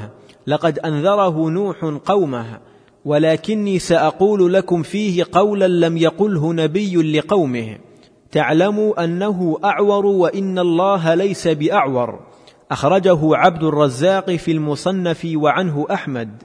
لقد 0.47 0.79
أنذره 0.79 1.49
نوح 1.49 1.85
قومه 2.05 2.61
ولكني 3.05 3.79
سأقول 3.79 4.55
لكم 4.55 4.83
فيه 4.83 5.25
قولا 5.33 5.69
لم 5.69 5.97
يقله 5.97 6.53
نبي 6.53 7.19
لقومه. 7.19 7.79
تعلموا 8.31 9.05
أنه 9.05 9.59
أعور 9.65 10.07
وإن 10.07 10.59
الله 10.59 11.15
ليس 11.15 11.49
بأعور. 11.49 12.21
أخرجه 12.71 13.37
عبد 13.37 13.63
الرزاق 13.63 14.31
في 14.31 14.53
المصنف 14.53 15.29
وعنه 15.35 15.87
أحمد. 15.91 16.43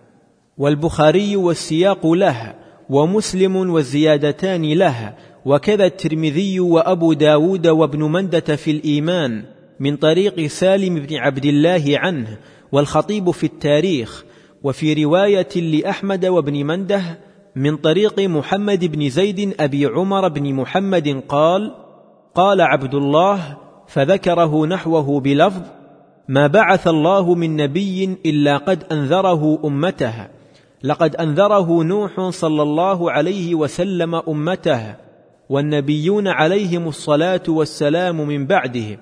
والبخاري 0.57 1.35
والسياق 1.35 2.07
له. 2.07 2.64
ومسلم 2.89 3.55
والزيادتان 3.55 4.73
له 4.73 5.13
وكذا 5.45 5.85
الترمذي 5.85 6.59
وأبو 6.59 7.13
داود 7.13 7.67
وابن 7.67 8.03
مندة 8.03 8.55
في 8.55 8.71
الإيمان 8.71 9.43
من 9.79 9.97
طريق 9.97 10.47
سالم 10.47 10.95
بن 10.95 11.15
عبد 11.15 11.45
الله 11.45 11.83
عنه 11.87 12.37
والخطيب 12.71 13.31
في 13.31 13.43
التاريخ 13.43 14.25
وفي 14.63 15.03
رواية 15.03 15.55
لأحمد 15.55 16.25
وابن 16.25 16.65
مندة 16.65 17.01
من 17.55 17.77
طريق 17.77 18.19
محمد 18.19 18.85
بن 18.85 19.09
زيد 19.09 19.55
أبي 19.59 19.85
عمر 19.85 20.27
بن 20.27 20.53
محمد 20.53 21.23
قال 21.29 21.71
قال 22.35 22.61
عبد 22.61 22.95
الله 22.95 23.57
فذكره 23.87 24.65
نحوه 24.65 25.19
بلفظ 25.19 25.61
ما 26.29 26.47
بعث 26.47 26.87
الله 26.87 27.35
من 27.35 27.55
نبي 27.55 28.17
إلا 28.25 28.57
قد 28.57 28.83
أنذره 28.91 29.59
أمته 29.65 30.27
لقد 30.85 31.15
أنذره 31.15 31.83
نوح 31.83 32.29
صلى 32.29 32.61
الله 32.61 33.11
عليه 33.11 33.55
وسلم 33.55 34.15
أمته 34.15 34.95
والنبيون 35.49 36.27
عليهم 36.27 36.87
الصلاة 36.87 37.41
والسلام 37.47 38.27
من 38.27 38.45
بعده. 38.45 38.99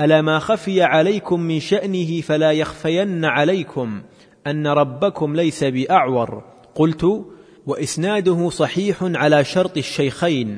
ألا 0.00 0.22
ما 0.22 0.38
خفي 0.38 0.82
عليكم 0.82 1.40
من 1.40 1.60
شأنه 1.60 2.20
فلا 2.20 2.52
يخفين 2.52 3.24
عليكم 3.24 4.02
أن 4.46 4.66
ربكم 4.66 5.36
ليس 5.36 5.64
بأعور. 5.64 6.42
قلت 6.74 7.24
وإسناده 7.66 8.50
صحيح 8.50 8.96
على 9.02 9.44
شرط 9.44 9.76
الشيخين. 9.76 10.56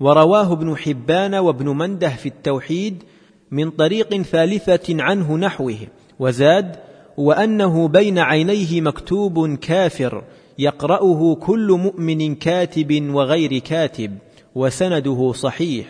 ورواه 0.00 0.52
ابن 0.52 0.76
حبان 0.76 1.34
وابن 1.34 1.68
مندة 1.68 2.08
في 2.08 2.28
التوحيد 2.28 3.02
من 3.50 3.70
طريق 3.70 4.22
ثالثة 4.22 5.02
عنه 5.02 5.36
نحوه. 5.36 5.78
وزاد 6.18 6.76
وأنه 7.16 7.88
بين 7.88 8.18
عينيه 8.18 8.80
مكتوب 8.80 9.54
كافر 9.54 10.22
يقرأه 10.58 11.34
كل 11.34 11.72
مؤمن 11.72 12.34
كاتب 12.34 13.10
وغير 13.14 13.58
كاتب 13.58 14.18
وسنده 14.54 15.32
صحيح. 15.32 15.86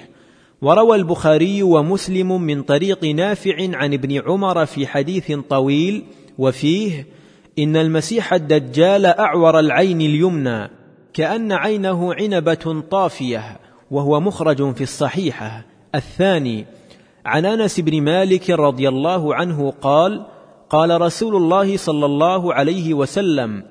وروى 0.63 0.97
البخاري 0.97 1.63
ومسلم 1.63 2.43
من 2.43 2.63
طريق 2.63 3.05
نافع 3.05 3.77
عن 3.77 3.95
ابن 3.95 4.21
عمر 4.27 4.67
في 4.67 4.87
حديث 4.87 5.33
طويل 5.49 6.05
وفيه 6.39 7.07
إن 7.59 7.77
المسيح 7.77 8.35
الدجال 8.35 9.07
أعور 9.07 9.59
العين 9.59 10.01
اليمنى 10.01 10.71
كأن 11.15 11.53
عينه 11.53 12.15
عنبة 12.15 12.83
طافية 12.91 13.61
وهو 13.91 14.21
مخرج 14.21 14.75
في 14.75 14.83
الصحيحة. 14.83 15.65
الثاني 15.95 16.67
عن 17.27 17.47
أنس 17.47 17.81
بن 17.81 18.03
مالك 18.03 18.51
رضي 18.51 18.89
الله 18.89 19.35
عنه 19.35 19.71
قال 19.71 20.27
قال 20.73 21.01
رسول 21.01 21.37
الله 21.37 21.77
صلى 21.77 22.07
الله 22.07 22.55
عليه 22.55 22.95
وسلم 22.95 23.63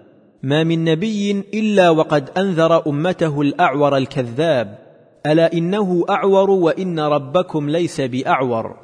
ما 0.44 0.64
من 0.64 0.84
نبي 0.84 1.32
إلا 1.32 1.90
وقد 1.90 2.30
أنذر 2.38 2.88
أمته 2.88 3.42
الأعور 3.42 3.98
الكذاب 3.98 4.78
ألا 5.26 5.54
إنه 5.54 6.06
أعور 6.10 6.50
وإن 6.50 7.00
ربكم 7.00 7.70
ليس 7.70 8.02
بأعور. 8.02 8.76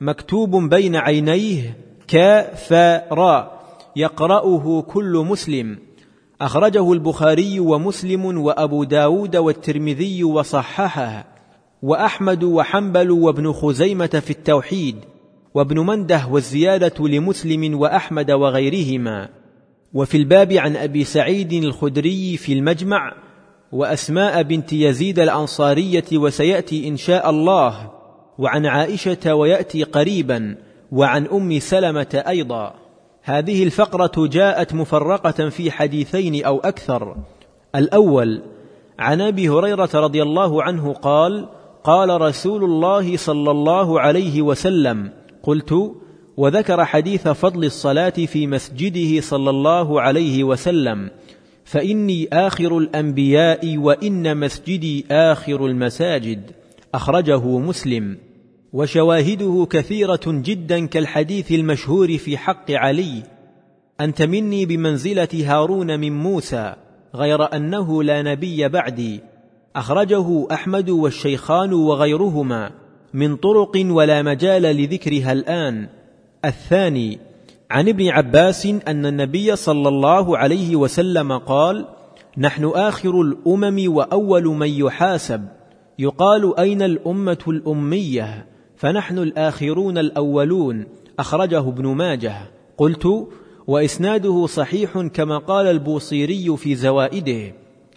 مكتوب 0.00 0.56
بين 0.56 0.96
عينيه 0.96 1.78
كافا 2.08 3.54
يقرأه 3.96 4.82
كل 4.82 5.24
مسلم. 5.28 5.78
أخرجه 6.40 6.92
البخاري 6.92 7.60
ومسلم 7.60 8.38
وأبو 8.38 8.84
داود 8.84 9.36
والترمذي 9.36 10.24
وصححه 10.24 11.26
وأحمد 11.82 12.44
وحنبل 12.44 13.10
وابن 13.10 13.52
خزيمة 13.52 14.06
في 14.06 14.30
التوحيد. 14.30 14.96
وابن 15.54 15.78
منده 15.78 16.26
والزيادة 16.30 17.08
لمسلم 17.08 17.80
وأحمد 17.80 18.30
وغيرهما. 18.30 19.28
وفي 19.94 20.16
الباب 20.16 20.52
عن 20.52 20.76
أبي 20.76 21.04
سعيد 21.04 21.52
الخدري 21.52 22.36
في 22.36 22.52
المجمع 22.52 23.12
وأسماء 23.72 24.42
بنت 24.42 24.72
يزيد 24.72 25.18
الأنصارية 25.18 26.04
وسيأتي 26.12 26.88
إن 26.88 26.96
شاء 26.96 27.30
الله. 27.30 27.90
وعن 28.38 28.66
عائشة 28.66 29.34
ويأتي 29.34 29.82
قريبا 29.82 30.56
وعن 30.92 31.26
أم 31.26 31.58
سلمة 31.58 32.24
أيضا. 32.28 32.74
هذه 33.22 33.64
الفقرة 33.64 34.26
جاءت 34.26 34.74
مفرقة 34.74 35.48
في 35.48 35.70
حديثين 35.70 36.44
أو 36.44 36.58
أكثر. 36.58 37.16
الأول 37.74 38.42
عن 38.98 39.20
أبي 39.20 39.48
هريرة 39.48 39.90
رضي 39.94 40.22
الله 40.22 40.62
عنه 40.62 40.92
قال 40.92 41.48
قال 41.84 42.20
رسول 42.20 42.64
الله 42.64 43.16
صلى 43.16 43.50
الله 43.50 44.00
عليه 44.00 44.42
وسلم 44.42 45.23
قلت 45.44 45.92
وذكر 46.36 46.84
حديث 46.84 47.28
فضل 47.28 47.64
الصلاة 47.64 48.10
في 48.10 48.46
مسجده 48.46 49.20
صلى 49.20 49.50
الله 49.50 50.00
عليه 50.00 50.44
وسلم 50.44 51.10
فإني 51.64 52.28
آخر 52.32 52.78
الأنبياء 52.78 53.76
وإن 53.76 54.36
مسجدي 54.36 55.06
آخر 55.10 55.66
المساجد 55.66 56.50
أخرجه 56.94 57.58
مسلم. 57.58 58.16
وشواهده 58.72 59.66
كثيرة 59.70 60.20
جدا 60.26 60.86
كالحديث 60.86 61.52
المشهور 61.52 62.18
في 62.18 62.38
حق 62.38 62.70
علي 62.70 63.22
انت 64.00 64.22
مني 64.22 64.66
بمنزلة 64.66 65.28
هارون 65.44 66.00
من 66.00 66.12
موسى 66.12 66.74
غير 67.14 67.56
أنه 67.56 68.02
لا 68.02 68.22
نبي 68.22 68.68
بعدي 68.68 69.20
أخرجه 69.76 70.46
أحمد 70.52 70.90
والشيخان 70.90 71.72
وغيرهما. 71.72 72.83
من 73.14 73.36
طرق 73.36 73.72
ولا 73.88 74.22
مجال 74.22 74.62
لذكرها 74.62 75.32
الآن. 75.32 75.88
الثاني 76.44 77.18
عن 77.70 77.88
ابن 77.88 78.08
عباس 78.08 78.66
أن 78.66 79.06
النبي 79.06 79.56
صلى 79.56 79.88
الله 79.88 80.38
عليه 80.38 80.76
وسلم 80.76 81.38
قال 81.38 81.86
نحن 82.38 82.64
آخر 82.64 83.20
الأمم 83.20 83.94
وأول 83.94 84.44
من 84.44 84.68
يحاسب. 84.68 85.44
يقال 85.98 86.58
أين 86.58 86.82
الأمة 86.82 87.38
الأمية؟ 87.48 88.46
فنحن 88.76 89.18
الآخرون 89.18 89.98
الأولون. 89.98 90.86
أخرجه 91.18 91.58
ابن 91.58 91.86
ماجه. 91.86 92.36
قلت 92.78 93.28
وإسناده 93.66 94.46
صحيح 94.46 94.98
كما 94.98 95.38
قال 95.38 95.66
البوصيري 95.66 96.56
في 96.56 96.74
زوائده. 96.74 97.52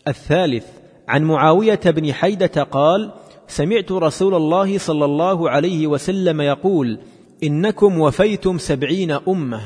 الثالث 0.08 0.65
عن 1.08 1.23
معاوية 1.23 1.80
بن 1.86 2.13
حيدة 2.13 2.63
قال 2.63 3.12
سمعت 3.47 3.91
رسول 3.91 4.36
الله 4.36 4.77
صلى 4.77 5.05
الله 5.05 5.49
عليه 5.49 5.88
وسلم 5.88 6.41
يقول 6.41 6.99
إنكم 7.43 7.99
وفيتم 7.99 8.57
سبعين 8.57 9.12
أمة 9.12 9.62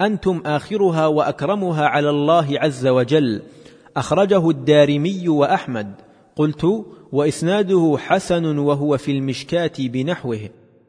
أنتم 0.00 0.42
آخرها 0.46 1.06
وأكرمها 1.06 1.86
على 1.86 2.10
الله 2.10 2.48
عز 2.50 2.86
وجل. 2.86 3.42
أخرجه 3.96 4.50
الدارمي 4.50 5.28
وأحمد. 5.28 5.94
قلت 6.36 6.84
وإسناده 7.12 7.96
حسن 7.98 8.58
وهو 8.58 8.96
في 8.96 9.12
المشكاة 9.12 9.72
بنحوه. 9.78 10.40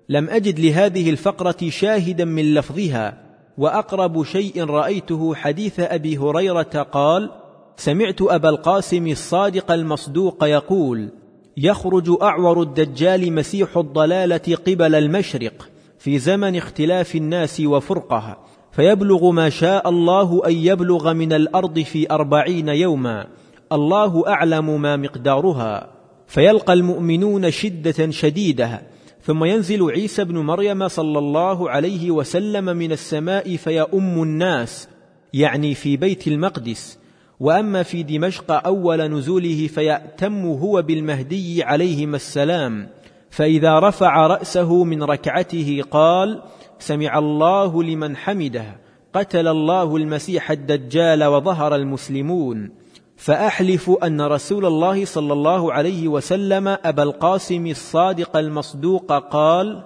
لم 0.09 0.29
أجد 0.29 0.59
لهذه 0.59 1.09
الفقرة 1.09 1.69
شاهدا 1.69 2.25
من 2.25 2.53
لفظها. 2.53 3.17
وأقرب 3.57 4.23
شيء 4.23 4.63
رأيته 4.63 5.35
حديث 5.35 5.79
أبي 5.79 6.17
هريرة 6.17 6.87
قال 6.91 7.29
سمعت 7.77 8.21
أبا 8.21 8.49
القاسم 8.49 9.07
الصادق 9.07 9.71
المصدوق 9.71 10.43
يقول 10.43 11.09
يخرج 11.57 12.17
أعور 12.21 12.61
الدجال 12.61 13.33
مسيح 13.33 13.77
الضلالة 13.77 14.55
قبل 14.67 14.95
المشرق 14.95 15.69
في 15.99 16.19
زمن 16.19 16.55
اختلاف 16.55 17.15
الناس 17.15 17.59
وفرقه 17.59 18.37
فيبلغ 18.71 19.31
ما 19.31 19.49
شاء 19.49 19.89
الله 19.89 20.41
أن 20.47 20.53
يبلغ 20.53 21.13
من 21.13 21.33
الأرض 21.33 21.79
في 21.79 22.11
أربعين 22.11 22.69
يوما 22.69 23.27
الله 23.71 24.27
أعلم 24.27 24.81
ما 24.81 24.95
مقدارها. 24.95 25.89
فيلقى 26.27 26.73
المؤمنون 26.73 27.51
شدة 27.51 28.11
شديدة 28.11 28.81
ثم 29.23 29.43
ينزل 29.43 29.91
عيسى 29.91 30.23
بن 30.23 30.37
مريم 30.37 30.87
صلى 30.87 31.19
الله 31.19 31.69
عليه 31.69 32.11
وسلم 32.11 32.65
من 32.65 32.91
السماء 32.91 33.55
فيؤم 33.55 34.23
الناس 34.23 34.89
يعني 35.33 35.75
في 35.75 35.97
بيت 35.97 36.27
المقدس 36.27 36.99
وأما 37.39 37.83
في 37.83 38.03
دمشق 38.03 38.51
أول 38.51 39.11
نزوله 39.11 39.67
فيأتم 39.67 40.45
هو 40.45 40.81
بالمهدي 40.81 41.63
عليهما 41.63 42.15
السلام 42.15 42.89
فإذا 43.29 43.79
رفع 43.79 44.27
رأسه 44.27 44.83
من 44.83 45.03
ركعته 45.03 45.83
قال 45.91 46.41
سمع 46.79 47.17
الله 47.19 47.83
لمن 47.83 48.17
حمده 48.17 48.77
قتل 49.13 49.47
الله 49.47 49.95
المسيح 49.95 50.51
الدجال 50.51 51.23
وظهر 51.23 51.75
المسلمون 51.75 52.69
فأحلف 53.17 53.89
أن 54.03 54.21
رسول 54.21 54.65
الله 54.65 55.05
صلى 55.05 55.33
الله 55.33 55.73
عليه 55.73 56.07
وسلم 56.07 56.67
أبا 56.67 57.03
القاسم 57.03 57.67
الصادق 57.67 58.37
المصدوق 58.37 59.13
قال 59.13 59.83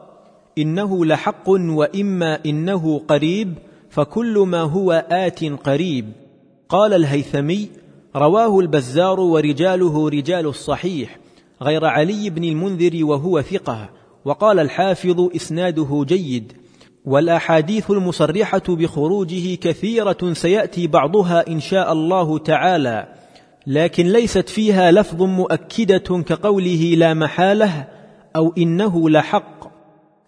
إنه 0.58 1.06
لحق 1.06 1.50
وإما 1.50 2.40
إنه 2.46 3.02
قريب 3.08 3.54
فكل 3.90 4.40
ما 4.48 4.62
هو 4.62 5.06
آت 5.10 5.44
قريب 5.44 6.12
قال 6.72 6.94
الهيثمي 6.94 7.70
رواه 8.16 8.60
البزار 8.60 9.20
ورجاله 9.20 10.10
رجال 10.10 10.46
الصحيح 10.46 11.18
غير 11.62 11.86
علي 11.86 12.30
بن 12.30 12.44
المنذر 12.44 13.06
وهو 13.06 13.42
ثقة 13.42 13.90
وقال 14.26 14.60
الحافظ 14.60 15.30
إسناده 15.36 16.06
جيد. 16.08 16.54
والأحاديث 17.06 17.92
المصرحة 17.92 18.62
بخروجه 18.70 19.56
كثيرة 19.56 20.34
سيأتي 20.34 20.88
بعضها 20.88 21.48
إن 21.48 21.60
شاء 21.60 21.94
الله 21.94 22.38
تعالى 22.38 23.08
لكن 23.68 24.06
ليست 24.06 24.50
فيها 24.50 24.92
لفظ 24.92 25.24
مؤكدة 25.24 26.24
كقوله 26.24 26.96
لا 26.98 27.14
محالة 27.14 27.88
أو 28.36 28.54
إنه 28.58 29.10
لحق 29.10 29.72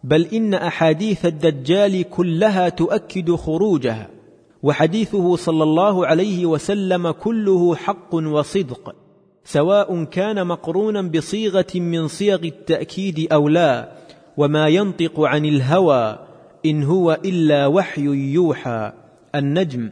بل 0.03 0.27
إن 0.33 0.53
أحاديث 0.53 1.25
الدجال 1.25 2.09
كلها 2.09 2.69
تؤكد 2.69 3.35
خروجه. 3.35 4.09
وحديثه 4.63 5.35
صلى 5.35 5.63
الله 5.63 6.07
عليه 6.07 6.45
وسلم 6.45 7.11
كله 7.11 7.75
حق 7.75 8.15
وصدق 8.15 8.95
سواء 9.43 10.03
كان 10.03 10.47
مقرونا 10.47 11.01
بصيغة 11.01 11.67
من 11.75 12.07
صيغ 12.07 12.43
التأكيد 12.43 13.27
أو 13.33 13.49
لا 13.49 13.91
وما 14.37 14.67
ينطق 14.67 15.19
عن 15.19 15.45
الهوى 15.45 16.19
إن 16.65 16.83
هو 16.83 17.19
إلا 17.25 17.67
وحي 17.67 18.01
يوحى. 18.33 18.91
النجم 19.35 19.91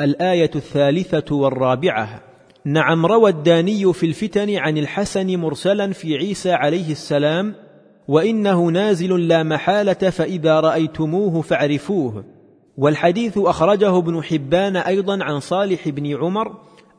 الآية 0.00 0.50
الثالثة 0.54 1.34
والرابعة. 1.36 2.22
نعم 2.64 3.06
روى 3.06 3.30
الداني 3.30 3.92
في 3.92 4.06
الفتن 4.06 4.56
عن 4.56 4.78
الحسن 4.78 5.36
مرسلا 5.36 5.92
في 5.92 6.16
عيسى 6.16 6.52
عليه 6.52 6.90
السلام 6.90 7.54
وإنه 8.08 8.66
نازل 8.66 9.28
لا 9.28 9.42
محالة 9.42 10.10
فإذا 10.10 10.60
رأيتموه 10.60 11.40
فاعرفوه. 11.40 12.24
والحديث 12.78 13.38
أخرجه 13.38 13.98
ابن 13.98 14.22
حبان 14.22 14.76
أيضا 14.76 15.24
عن 15.24 15.40
صالح 15.40 15.88
بن 15.88 16.16
عمر 16.16 16.52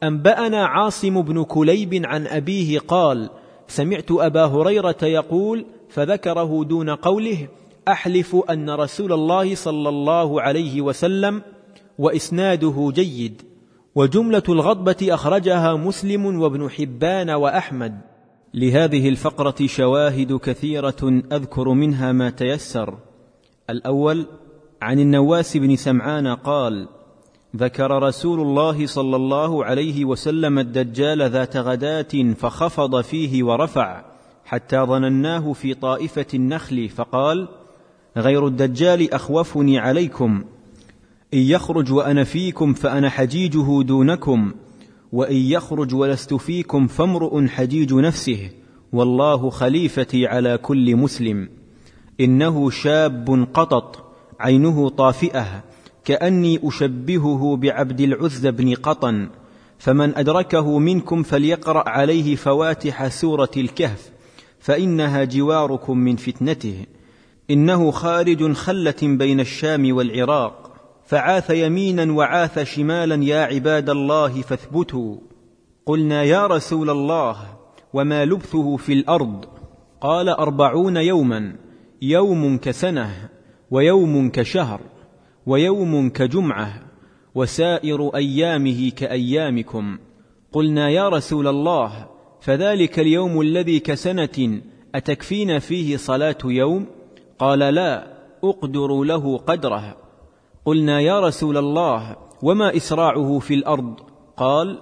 أنبأنا 0.03 0.65
عاصم 0.65 1.21
بن 1.21 1.43
كليب 1.43 2.01
عن 2.05 2.27
أبيه 2.27 2.79
قال 2.79 3.29
سمعت 3.67 4.11
أبا 4.11 4.45
هريرة 4.45 5.03
يقول 5.03 5.65
فذكره 5.89 6.63
دون 6.63 6.89
قوله 6.89 7.47
أحلف 7.87 8.35
أن 8.49 8.69
رسول 8.69 9.13
الله 9.13 9.55
صلى 9.55 9.89
الله 9.89 10.41
عليه 10.41 10.81
وسلم 10.81 11.41
وإسناده 11.99 12.91
جيد 12.95 13.41
وجملة 13.95 14.43
الغضبة 14.49 14.95
أخرجها 15.01 15.73
مسلم 15.73 16.41
وابن 16.41 16.69
حبان 16.69 17.29
وأحمد. 17.29 18.01
لهذه 18.53 19.09
الفقرة 19.09 19.55
شواهد 19.65 20.33
كثيرة 20.33 21.21
أذكر 21.31 21.69
منها 21.69 22.11
ما 22.11 22.29
تيسر. 22.29 22.97
الأول 23.69 24.25
عن 24.83 24.99
النواس 24.99 25.57
بن 25.57 25.75
سمعان 25.75 26.27
قال 26.27 26.87
ذكر 27.55 28.03
رسول 28.03 28.39
الله 28.39 28.87
صلى 28.87 29.15
الله 29.15 29.65
عليه 29.65 30.05
وسلم 30.05 30.59
الدجال 30.59 31.21
ذات 31.21 31.57
غداة 31.57 32.33
فخفض 32.37 33.01
فيه 33.01 33.43
ورفع 33.43 34.05
حتى 34.45 34.77
ظنناه 34.77 35.53
في 35.53 35.73
طائفة 35.73 36.25
النخل 36.33 36.89
فقال 36.89 37.47
غير 38.17 38.47
الدجال 38.47 39.13
أخوفني 39.13 39.79
عليكم. 39.79 40.43
إن 41.33 41.39
يخرج 41.39 41.91
وأنا 41.91 42.23
فيكم 42.23 42.73
فأنا 42.73 43.09
حجيجه 43.09 43.81
دونكم 43.81 44.51
وإن 45.11 45.35
يخرج 45.35 45.95
ولست 45.95 46.33
فيكم 46.33 46.87
فامرؤ 46.87 47.47
حجيج 47.47 47.93
نفسه 47.93 48.49
والله 48.93 49.49
خليفتي 49.49 50.27
على 50.27 50.57
كل 50.57 50.95
مسلم. 50.95 51.49
إنه 52.19 52.69
شاب 52.69 53.47
قطط. 53.53 54.12
عينه 54.43 54.89
طافئة 54.89 55.63
كأني 56.05 56.59
أشبهه 56.63 57.55
بعبد 57.55 58.01
العزى 58.01 58.51
بن 58.51 58.73
قطن 58.73 59.29
فمن 59.77 60.15
أدركه 60.15 60.79
منكم 60.79 61.23
فليقرأ 61.23 61.89
عليه 61.89 62.35
فواتح 62.35 63.07
سورة 63.07 63.51
الكهف 63.57 64.11
فإنها 64.59 65.23
جواركم 65.23 65.97
من 65.97 66.15
فتنته. 66.15 66.85
إنه 67.49 67.91
خارج 67.91 68.51
خلة 68.51 68.95
بين 69.01 69.39
الشام 69.39 69.95
والعراق 69.95 70.71
فعاث 71.05 71.49
يمينا 71.49 72.13
وعاث 72.13 72.59
شمالا 72.59 73.23
يا 73.23 73.41
عباد 73.41 73.89
الله 73.89 74.41
فاثبتوا. 74.41 75.17
قلنا 75.85 76.23
يا 76.23 76.47
رسول 76.47 76.89
الله 76.89 77.35
وما 77.93 78.25
لبثه 78.25 78.77
في 78.77 78.93
الأرض؟ 78.93 79.45
قال 80.01 80.29
أربعون 80.29 80.97
يوما 80.97 81.55
يوم 82.01 82.57
كسنة. 82.57 83.32
ويوم 83.73 84.29
كشهر 84.29 84.81
ويوم 85.45 86.09
كجمعة 86.09 86.73
وسائر 87.35 88.15
أيامه 88.15 88.89
كأيامكم 88.89 89.97
قلنا 90.51 90.89
يا 90.89 91.09
رسول 91.09 91.47
الله 91.47 92.07
فذلك 92.41 92.99
اليوم 92.99 93.41
الذي 93.41 93.79
كسنة 93.79 94.61
اتكفينا 94.95 95.59
فيه 95.59 95.97
صلاة 95.97 96.37
يوم؟ 96.45 96.85
قال 97.39 97.59
لا 97.59 98.17
أقدر 98.43 99.03
له 99.03 99.37
قدره. 99.37 99.97
قلنا 100.65 100.99
يا 100.99 101.19
رسول 101.19 101.57
الله 101.57 102.15
وما 102.41 102.77
إسراعه 102.77 103.39
في 103.39 103.53
الأرض؟ 103.53 103.99
قال 104.37 104.79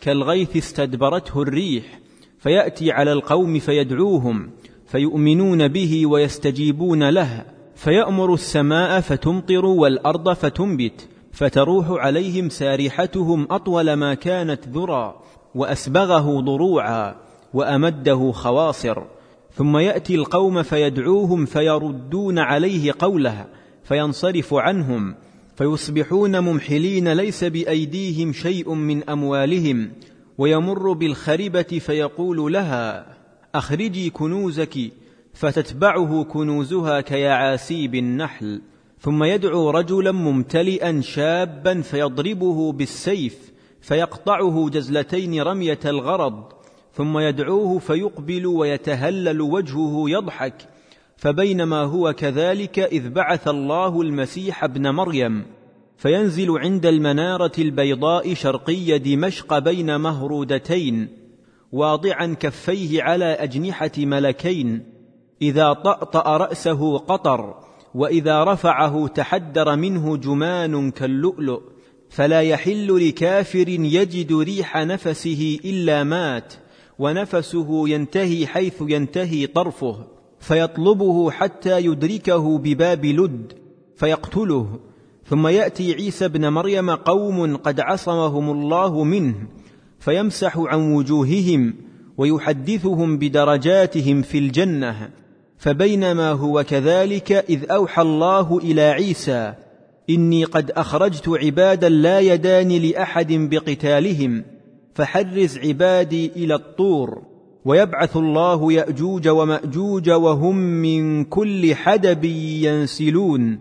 كالغيث 0.00 0.56
استدبرته 0.56 1.42
الريح 1.42 2.00
فيأتي 2.38 2.92
على 2.92 3.12
القوم 3.12 3.58
فيدعوهم 3.58 4.50
فيؤمنون 4.86 5.68
به 5.68 6.06
ويستجيبون 6.06 7.08
له. 7.08 7.55
فيأمر 7.76 8.34
السماء 8.34 9.00
فتمطر 9.00 9.64
والأرض 9.64 10.32
فتنبت 10.32 11.08
فتروح 11.32 11.90
عليهم 11.90 12.48
سارحتهم 12.48 13.46
أطول 13.50 13.92
ما 13.92 14.14
كانت 14.14 14.68
ذرى 14.68 15.14
وأسبغه 15.54 16.40
ضروعا 16.40 17.16
وأمده 17.54 18.32
خواصر. 18.32 19.02
ثم 19.54 19.76
يأتي 19.76 20.14
القوم 20.14 20.62
فيدعوهم 20.62 21.44
فيردون 21.44 22.38
عليه 22.38 22.94
قوله 22.98 23.46
فينصرف 23.84 24.54
عنهم 24.54 25.14
فيصبحون 25.56 26.40
ممحلين 26.40 27.12
ليس 27.12 27.44
بأيديهم 27.44 28.32
شيء 28.32 28.74
من 28.74 29.10
أموالهم 29.10 29.92
ويمر 30.38 30.92
بالخربة 30.92 31.62
فيقول 31.62 32.52
لها 32.52 33.06
أخرجي 33.54 34.10
كنوزك 34.10 34.78
فتتبعه 35.36 36.24
كنوزها 36.24 37.00
كيعاسيب 37.00 37.94
النحل 37.94 38.62
ثم 39.00 39.24
يدعو 39.24 39.70
رجلا 39.70 40.12
ممتلئا 40.12 41.00
شابا 41.00 41.80
فيضربه 41.80 42.72
بالسيف 42.72 43.52
فيقطعه 43.80 44.68
جزلتين 44.68 45.42
رمية 45.42 45.78
الغرض 45.84 46.44
ثم 46.92 47.18
يدعوه 47.18 47.78
فيقبل 47.78 48.46
ويتهلل 48.46 49.40
وجهه 49.40 50.04
يضحك 50.06 50.68
فبينما 51.16 51.82
هو 51.82 52.12
كذلك 52.12 52.78
إذ 52.78 53.10
بعث 53.10 53.48
الله 53.48 54.00
المسيح 54.00 54.64
ابن 54.64 54.90
مريم 54.90 55.44
فينزل 55.96 56.58
عند 56.58 56.86
المنارة 56.86 57.52
البيضاء 57.58 58.34
شرقي 58.34 58.98
دمشق 58.98 59.58
بين 59.58 60.00
مهرودتين 60.00 61.08
واضعا 61.72 62.36
كفيه 62.40 63.02
على 63.02 63.24
أجنحة 63.24 63.92
ملكين 63.98 64.95
إذا 65.42 65.72
طأطأ 65.72 66.36
رأسه 66.36 66.98
قطر 66.98 67.54
وإذا 67.94 68.44
رفعه 68.44 69.06
تحدر 69.06 69.76
منه 69.76 70.16
جمان 70.16 70.90
كاللؤلؤ 70.90 71.60
فلا 72.10 72.40
يحل 72.40 73.08
لكافر 73.08 73.68
يجد 73.68 74.32
ريح 74.32 74.76
نفسه 74.76 75.58
إلا 75.64 76.04
مات 76.04 76.54
ونفسه 76.98 77.88
ينتهي 77.88 78.46
حيث 78.46 78.74
ينتهي 78.80 79.46
طرفه 79.46 80.06
فيطلبه 80.40 81.30
حتى 81.30 81.84
يدركه 81.84 82.58
بباب 82.58 83.04
لد 83.04 83.52
فيقتله. 83.96 84.78
ثم 85.24 85.46
يأتي 85.46 85.94
عيسى 85.94 86.24
ابن 86.24 86.48
مريم 86.48 86.90
قوم 86.90 87.56
قد 87.56 87.80
عصمهم 87.80 88.50
الله 88.50 89.04
منه 89.04 89.34
فيمسح 89.98 90.58
عن 90.58 90.92
وجوههم 90.92 91.74
ويحدثهم 92.18 93.18
بدرجاتهم 93.18 94.22
في 94.22 94.38
الجنة. 94.38 95.10
فبينما 95.58 96.30
هو 96.30 96.64
كذلك 96.64 97.32
إذ 97.32 97.70
أوحى 97.70 98.02
الله 98.02 98.58
إلى 98.58 98.82
عيسى 98.82 99.54
إني 100.10 100.44
قد 100.44 100.70
أخرجت 100.70 101.28
عبادا 101.28 101.88
لا 101.88 102.20
يدان 102.20 102.68
لأحد 102.68 103.32
بقتالهم 103.32 104.44
فحرز 104.94 105.58
عبادي 105.58 106.32
إلى 106.36 106.54
الطور 106.54 107.22
ويبعث 107.64 108.16
الله 108.16 108.72
يأجوج 108.72 109.28
ومأجوج 109.28 110.10
وهم 110.10 110.56
من 110.56 111.24
كل 111.24 111.74
حدب 111.74 112.24
ينسلون 112.24 113.58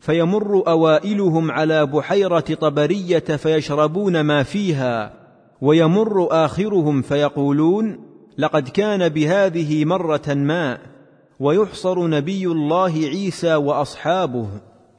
فيمر 0.00 0.62
أوائلهم 0.68 1.50
على 1.50 1.86
بحيرة 1.86 2.40
طبرية 2.40 3.18
فيشربون 3.18 4.20
ما 4.20 4.42
فيها 4.42 5.12
ويمر 5.60 6.28
آخرهم 6.30 7.02
فيقولون 7.02 7.98
لقد 8.38 8.68
كان 8.68 9.08
بهذه 9.08 9.84
مرة 9.84 10.34
ماء 10.34 10.93
ويحصر 11.40 12.06
نبي 12.06 12.46
الله 12.46 12.92
عيسى 12.92 13.54
وأصحابه 13.54 14.48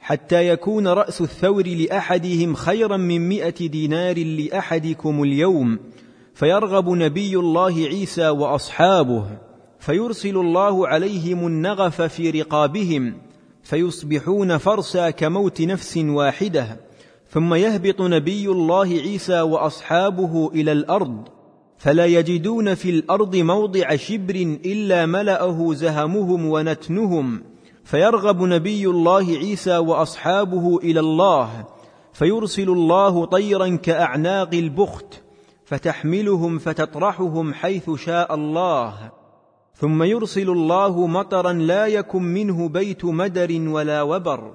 حتى 0.00 0.48
يكون 0.48 0.88
رأس 0.88 1.20
الثور 1.20 1.66
لأحدهم 1.66 2.54
خيرا 2.54 2.96
من 2.96 3.28
مائه 3.28 3.68
دينار 3.68 4.18
لأحدكم 4.18 5.22
اليوم 5.22 5.78
فيرغب 6.34 6.88
نبي 6.88 7.36
الله 7.36 7.74
عيسى 7.74 8.28
وأصحابه 8.28 9.24
فيرسل 9.78 10.36
الله 10.36 10.88
عليهم 10.88 11.46
النغف 11.46 12.02
في 12.02 12.30
رقابهم 12.30 13.18
فيصبحون 13.62 14.58
فرسا 14.58 15.10
كموت 15.10 15.60
نفس 15.62 15.96
واحدة 15.96 16.80
ثم 17.30 17.54
يهبط 17.54 18.00
نبي 18.02 18.48
الله 18.48 18.88
عيسى 18.88 19.40
وأصحابه 19.40 20.50
إلى 20.54 20.72
الأرض. 20.72 21.35
فلا 21.78 22.06
يجدون 22.06 22.74
في 22.74 22.90
الأرض 22.90 23.36
موضع 23.36 23.96
شبر 23.96 24.34
إلا 24.64 25.06
ملأه 25.06 25.74
زهمهم 25.74 26.46
ونتنهم. 26.46 27.42
فيرغب 27.84 28.42
نبي 28.42 28.86
الله 28.86 29.26
عيسى 29.26 29.76
وأصحابه 29.76 30.78
إلى 30.78 31.00
الله 31.00 31.66
فيرسل 32.12 32.68
الله 32.68 33.24
طيرا 33.24 33.76
كأعناق 33.76 34.54
البخت 34.54 35.22
فتحملهم 35.64 36.58
فتطرحهم 36.58 37.54
حيث 37.54 37.90
شاء 37.90 38.34
الله. 38.34 39.10
ثم 39.74 40.02
يرسل 40.02 40.50
الله 40.50 41.06
مطرا 41.06 41.52
لا 41.52 41.86
يكن 41.86 42.22
منه 42.22 42.68
بيت 42.68 43.04
مدر 43.04 43.68
ولا 43.68 44.02
وبر 44.02 44.54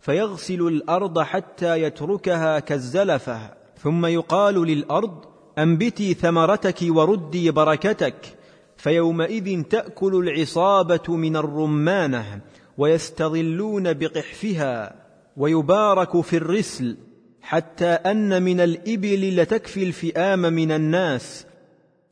فيغسل 0.00 0.60
الأرض 0.60 1.20
حتى 1.20 1.82
يتركها 1.82 2.58
كالزلفة. 2.58 3.38
ثم 3.78 4.06
يقال 4.06 4.54
للأرض 4.54 5.35
أنبتي 5.58 6.14
ثمرتك 6.14 6.76
وردي 6.82 7.50
بركتك 7.50 8.36
فيومئذ 8.76 9.62
تأكل 9.62 10.28
العصابة 10.28 11.16
من 11.16 11.36
الرمانة 11.36 12.40
ويستظلون 12.78 13.92
بقحفها 13.92 14.94
ويبارك 15.36 16.20
في 16.20 16.36
الرسل 16.36 16.96
حتى 17.42 17.86
أن 17.86 18.42
من 18.42 18.60
الإبل 18.60 19.36
لتكفي 19.36 19.82
الفئام 19.82 20.40
من 20.40 20.72
الناس 20.72 21.46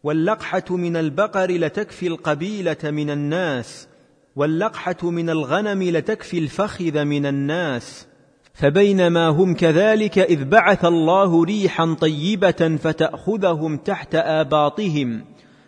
واللقحة 0.02 0.64
من 0.70 0.96
البقر 0.96 1.50
لتكفي 1.50 2.06
القبيلة 2.06 2.76
من 2.84 3.10
الناس 3.10 3.88
واللقحة 4.36 5.10
من 5.10 5.30
الغنم 5.30 5.82
لتكفي 5.82 6.38
الفخذ 6.38 7.04
من 7.04 7.26
الناس. 7.26 8.06
فبينما 8.54 9.28
هم 9.28 9.54
كذلك 9.54 10.18
إذ 10.18 10.44
بعث 10.44 10.84
الله 10.84 11.44
ريحا 11.44 11.96
طيبة 12.00 12.76
فتأخذهم 12.76 13.76
تحت 13.76 14.14
آباطهم 14.14 15.24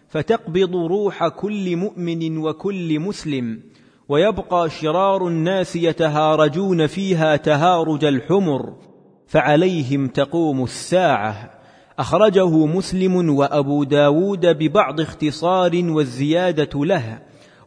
فتقبض 0.09 0.77
روح 0.77 1.29
كل 1.29 1.77
مؤمن 1.77 2.39
وكل 2.39 3.01
مسلم 3.01 3.61
ويبقى 4.09 4.71
شرار 4.71 5.29
الناس 5.29 5.77
يتهارجون 5.77 6.87
فيها 6.87 7.37
تهارج 7.37 8.05
الحمر 8.05 8.75
فعليهم 9.27 10.09
تقوم 10.09 10.65
الساعة 10.65 11.51
أخرجه 11.99 12.67
مسلم 12.67 13.31
وأبو 13.31 13.85
داود 13.85 14.47
ببعض 14.47 15.01
اختصار 15.01 15.81
والزيادة 15.85 16.85
له 16.85 17.19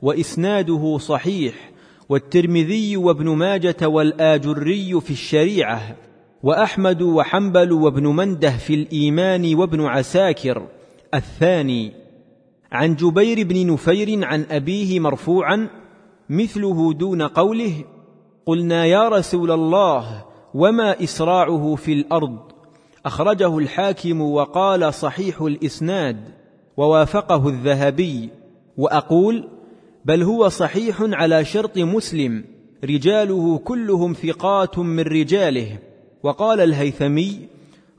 وإسناده 0.01 0.97
صحيح 0.97 1.68
والترمذي 2.09 2.97
وابن 2.97 3.29
ماجة 3.29 3.87
والآجري 3.87 5.01
في 5.01 5.11
الشريعة 5.11 5.95
وأحمد 6.43 7.01
وحنبل 7.01 7.71
وابن 7.71 8.07
منده 8.07 8.49
في 8.49 8.73
الإيمان 8.73 9.55
وابن 9.55 9.85
عساكر. 9.85 10.67
الثاني 11.13 11.91
عن 12.71 12.95
جبير 12.95 13.47
بن 13.47 13.73
نفير 13.73 14.25
عن 14.25 14.45
أبيه 14.51 14.99
مرفوعا 14.99 15.67
مثله 16.29 16.93
دون 16.93 17.21
قوله 17.21 17.73
قلنا 18.45 18.85
يا 18.85 19.09
رسول 19.09 19.51
الله 19.51 20.25
وما 20.53 21.03
إسراعه 21.03 21.75
في 21.75 21.93
الأرض؟ 21.93 22.37
أخرجه 23.05 23.57
الحاكم 23.57 24.21
وقال 24.21 24.93
صحيح 24.93 25.41
الإسناد 25.41 26.17
ووافقه 26.77 27.47
الذهبي. 27.47 28.29
وأقول 28.77 29.58
بل 30.05 30.23
هو 30.23 30.49
صحيح 30.49 30.97
على 31.01 31.45
شرط 31.45 31.77
مسلم 31.77 32.43
رجاله 32.83 33.57
كلهم 33.57 34.13
ثقات 34.13 34.79
من 34.79 35.03
رجاله. 35.03 35.79
وقال 36.23 36.59
الهيثمي 36.59 37.39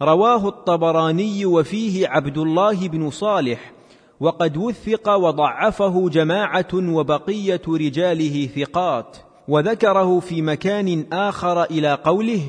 رواه 0.02 0.48
الطبراني 0.48 1.46
وفيه 1.46 2.08
عبد 2.08 2.38
الله 2.38 2.88
بن 2.88 3.10
صالح 3.10 3.72
وقد 4.20 4.56
وثق 4.56 5.08
وضعفه 5.08 6.08
جماعة 6.08 6.74
وبقية 6.74 7.60
رجاله 7.68 8.46
ثقات 8.46 9.16
وذكره 9.48 10.20
في 10.20 10.42
مكان 10.42 11.04
آخر 11.12 11.62
إلى 11.64 11.94
قوله 11.94 12.40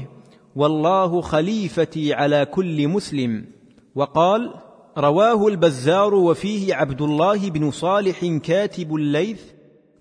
والله 0.55 1.21
خليفتي 1.21 2.13
على 2.13 2.45
كل 2.45 2.87
مسلم 2.87 3.45
وقال 3.95 4.53
رواه 4.97 5.47
البزار 5.47 6.13
وفيه 6.13 6.75
عبد 6.75 7.01
الله 7.01 7.49
بن 7.49 7.71
صالح 7.71 8.25
كاتب 8.43 8.95
الليث 8.95 9.41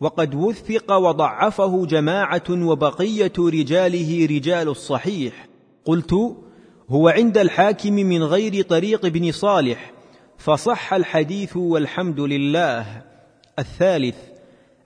وقد 0.00 0.34
وثق 0.34 0.92
وضعفه 0.92 1.86
جماعة 1.86 2.50
وبقية 2.50 3.32
رجاله 3.38 4.26
رجال 4.30 4.68
الصحيح. 4.68 5.46
قلت 5.84 6.12
هو 6.90 7.08
عند 7.08 7.38
الحاكم 7.38 7.92
من 7.92 8.22
غير 8.22 8.62
طريق 8.62 9.04
ابن 9.04 9.32
صالح 9.32 9.92
فصح 10.38 10.92
الحديث 10.92 11.56
والحمد 11.56 12.20
لله. 12.20 13.02
الثالث 13.58 14.16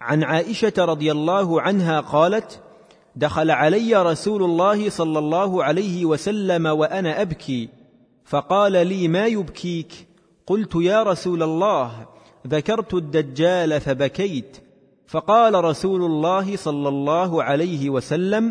عن 0.00 0.22
عائشة 0.22 0.72
رضي 0.78 1.12
الله 1.12 1.60
عنها 1.60 2.00
قالت 2.00 2.60
دخل 3.16 3.50
علي 3.50 4.02
رسول 4.02 4.42
الله 4.42 4.90
صلى 4.90 5.18
الله 5.18 5.64
عليه 5.64 6.04
وسلم 6.04 6.66
وأنا 6.66 7.22
أبكي. 7.22 7.68
فقال 8.24 8.72
لي 8.72 9.08
ما 9.08 9.26
يبكيك؟ 9.26 9.92
قلت 10.46 10.74
يا 10.74 11.02
رسول 11.02 11.42
الله 11.42 12.06
ذكرت 12.46 12.94
الدجال 12.94 13.80
فبكيت. 13.80 14.56
فقال 15.06 15.64
رسول 15.64 16.02
الله 16.02 16.56
صلى 16.56 16.88
الله 16.88 17.42
عليه 17.42 17.90
وسلم 17.90 18.44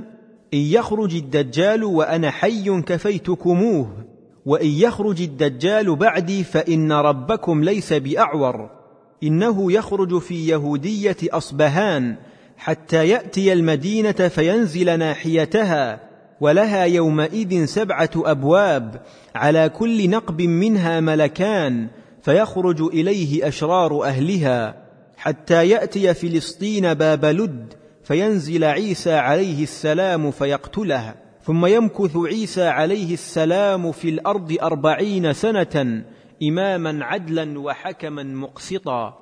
إن 0.54 0.60
يخرج 0.60 1.16
الدجال 1.16 1.84
وأنا 1.84 2.32
حي 2.32 2.82
كفيتكموه 2.82 4.06
وإن 4.46 4.68
يخرج 4.68 5.22
الدجال 5.22 5.96
بعدي 5.96 6.44
فإن 6.44 6.92
ربكم 6.92 7.64
ليس 7.64 7.94
بأعور. 7.94 8.70
إنه 9.24 9.72
يخرج 9.72 10.18
في 10.18 10.48
يهودية 10.48 11.18
أصبهان 11.24 12.16
حتى 12.58 13.10
يأتي 13.10 13.54
المدينة 13.54 14.12
فينزل 14.12 15.00
ناحيتها. 15.00 16.13
ولها 16.44 16.84
يومئذ 16.84 17.66
سبعة 17.66 18.10
أبواب 18.16 19.02
على 19.36 19.70
كل 19.70 20.10
نقب 20.10 20.42
منها 20.42 21.00
ملكان 21.00 21.88
فيخرج 22.22 22.82
إليه 22.82 23.48
أشرار 23.48 24.04
أهلها 24.04 24.76
حتى 25.18 25.70
يأتي 25.70 26.14
فلسطين 26.14 26.94
باب 26.94 27.26
لد 27.26 27.74
فينزل 28.04 28.64
عيسى 28.64 29.14
عليه 29.14 29.64
السلام 29.64 30.32
فيقتله 30.32 31.16
ثم 31.44 31.66
يمكث 31.66 32.18
عيسى 32.18 32.68
عليه 32.68 33.14
السلام 33.14 33.92
في 33.92 34.10
الأرض 34.10 34.58
أربعين 34.62 35.34
سنة 35.34 36.04
إماما 36.44 37.06
عدلا 37.06 37.60
وحكما 37.60 38.24
مقسطا. 38.24 39.18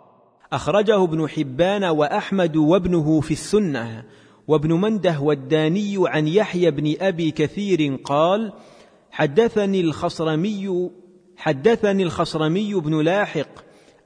أخرجه 0.54 1.04
ابن 1.04 1.30
حبان 1.30 1.84
وأحمد 1.84 2.58
وابنه 2.58 3.22
في 3.22 3.32
السنة 3.32 4.04
وابن 4.52 4.74
منده 4.74 5.20
والداني 5.20 5.96
عن 5.98 6.28
يحيى 6.28 6.72
بن 6.72 6.96
أبي 7.02 7.32
كثير 7.32 7.96
قال 8.04 8.54
حدثني 9.12 9.82
الخصرمي 9.82 10.90
حدثني 11.38 12.04
الخصرمي 12.04 12.74
بن 12.74 13.02
لاحق 13.02 13.48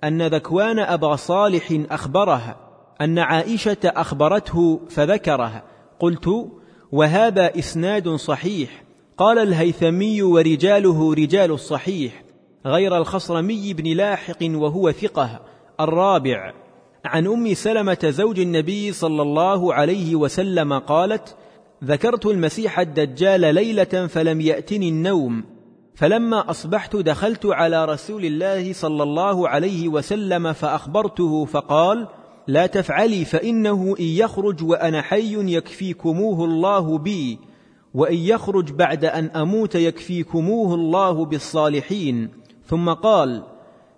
أن 0.03 0.27
ذكوان 0.27 0.79
أبا 0.79 1.15
صالح 1.15 1.81
أخبره 1.91 2.55
أن 3.01 3.19
عائشة 3.19 3.77
أخبرته 3.86 4.81
فذكره. 4.89 5.63
قلت 5.99 6.51
وهذا 6.91 7.60
إسناد 7.60 8.10
صحيح. 8.10 8.84
قال 9.17 9.39
الهيثمي 9.39 10.21
ورجاله 10.21 11.13
رجال 11.13 11.51
الصحيح 11.51 12.23
غير 12.65 12.97
الخصرمي 12.97 13.73
بن 13.73 13.97
لاحق 13.97 14.38
وهو 14.43 14.91
ثقة. 14.91 15.41
الرابع 15.79 16.64
عن 17.05 17.27
أم 17.27 17.53
سلمة 17.53 17.97
زوج 18.03 18.39
النبي 18.39 18.91
صلى 18.91 19.21
الله 19.21 19.73
عليه 19.73 20.15
وسلم 20.15 20.73
قالت 20.73 21.35
ذكرت 21.83 22.25
المسيح 22.25 22.79
الدجال 22.79 23.55
ليلة 23.55 24.07
فلم 24.07 24.41
يأتني 24.41 24.89
النوم 24.89 25.43
فلما 25.95 26.49
أصبحت 26.49 26.95
دخلت 26.95 27.45
على 27.45 27.85
رسول 27.85 28.25
الله 28.25 28.73
صلى 28.73 29.03
الله 29.03 29.49
عليه 29.49 29.87
وسلم 29.87 30.53
فأخبرته 30.53 31.45
فقال 31.45 32.07
لا 32.47 32.65
تفعلي 32.65 33.25
فإنه 33.25 33.95
إن 33.99 34.05
يخرج 34.05 34.63
وأنا 34.63 35.01
حي 35.01 35.55
يكفيكموه 35.55 36.45
الله 36.45 36.97
بي 36.97 37.39
وإن 37.93 38.17
يخرج 38.17 38.71
بعد 38.71 39.05
أن 39.05 39.25
أموت 39.25 39.75
يكفيكموه 39.75 40.75
الله 40.75 41.25
بالصالحين 41.25 42.29
ثم 42.65 42.89
قال 42.89 43.43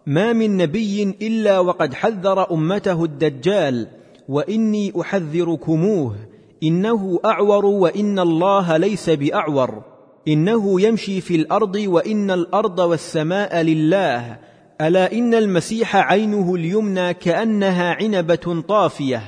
ما 0.07 0.33
من 0.33 0.57
نبي 0.57 1.03
إلا 1.21 1.59
وقد 1.59 1.93
حذر 1.93 2.51
أمته 2.51 3.03
الدجال 3.03 3.87
وإني 4.29 4.93
أحذركموه 5.01 6.15
إنه 6.63 7.19
أعور 7.25 7.65
وإن 7.65 8.19
الله 8.19 8.77
ليس 8.77 9.09
بأعور. 9.09 9.83
إنه 10.27 10.81
يمشي 10.81 11.21
في 11.21 11.35
الأرض 11.35 11.75
وإن 11.75 12.31
الأرض 12.31 12.79
والسماء 12.79 13.61
لله. 13.61 14.39
ألا 14.81 15.11
إن 15.11 15.33
المسيح 15.33 15.95
عينه 15.95 16.55
اليمنى 16.55 17.13
كأنها 17.13 17.93
عنبة 17.93 18.63
طافية. 18.67 19.21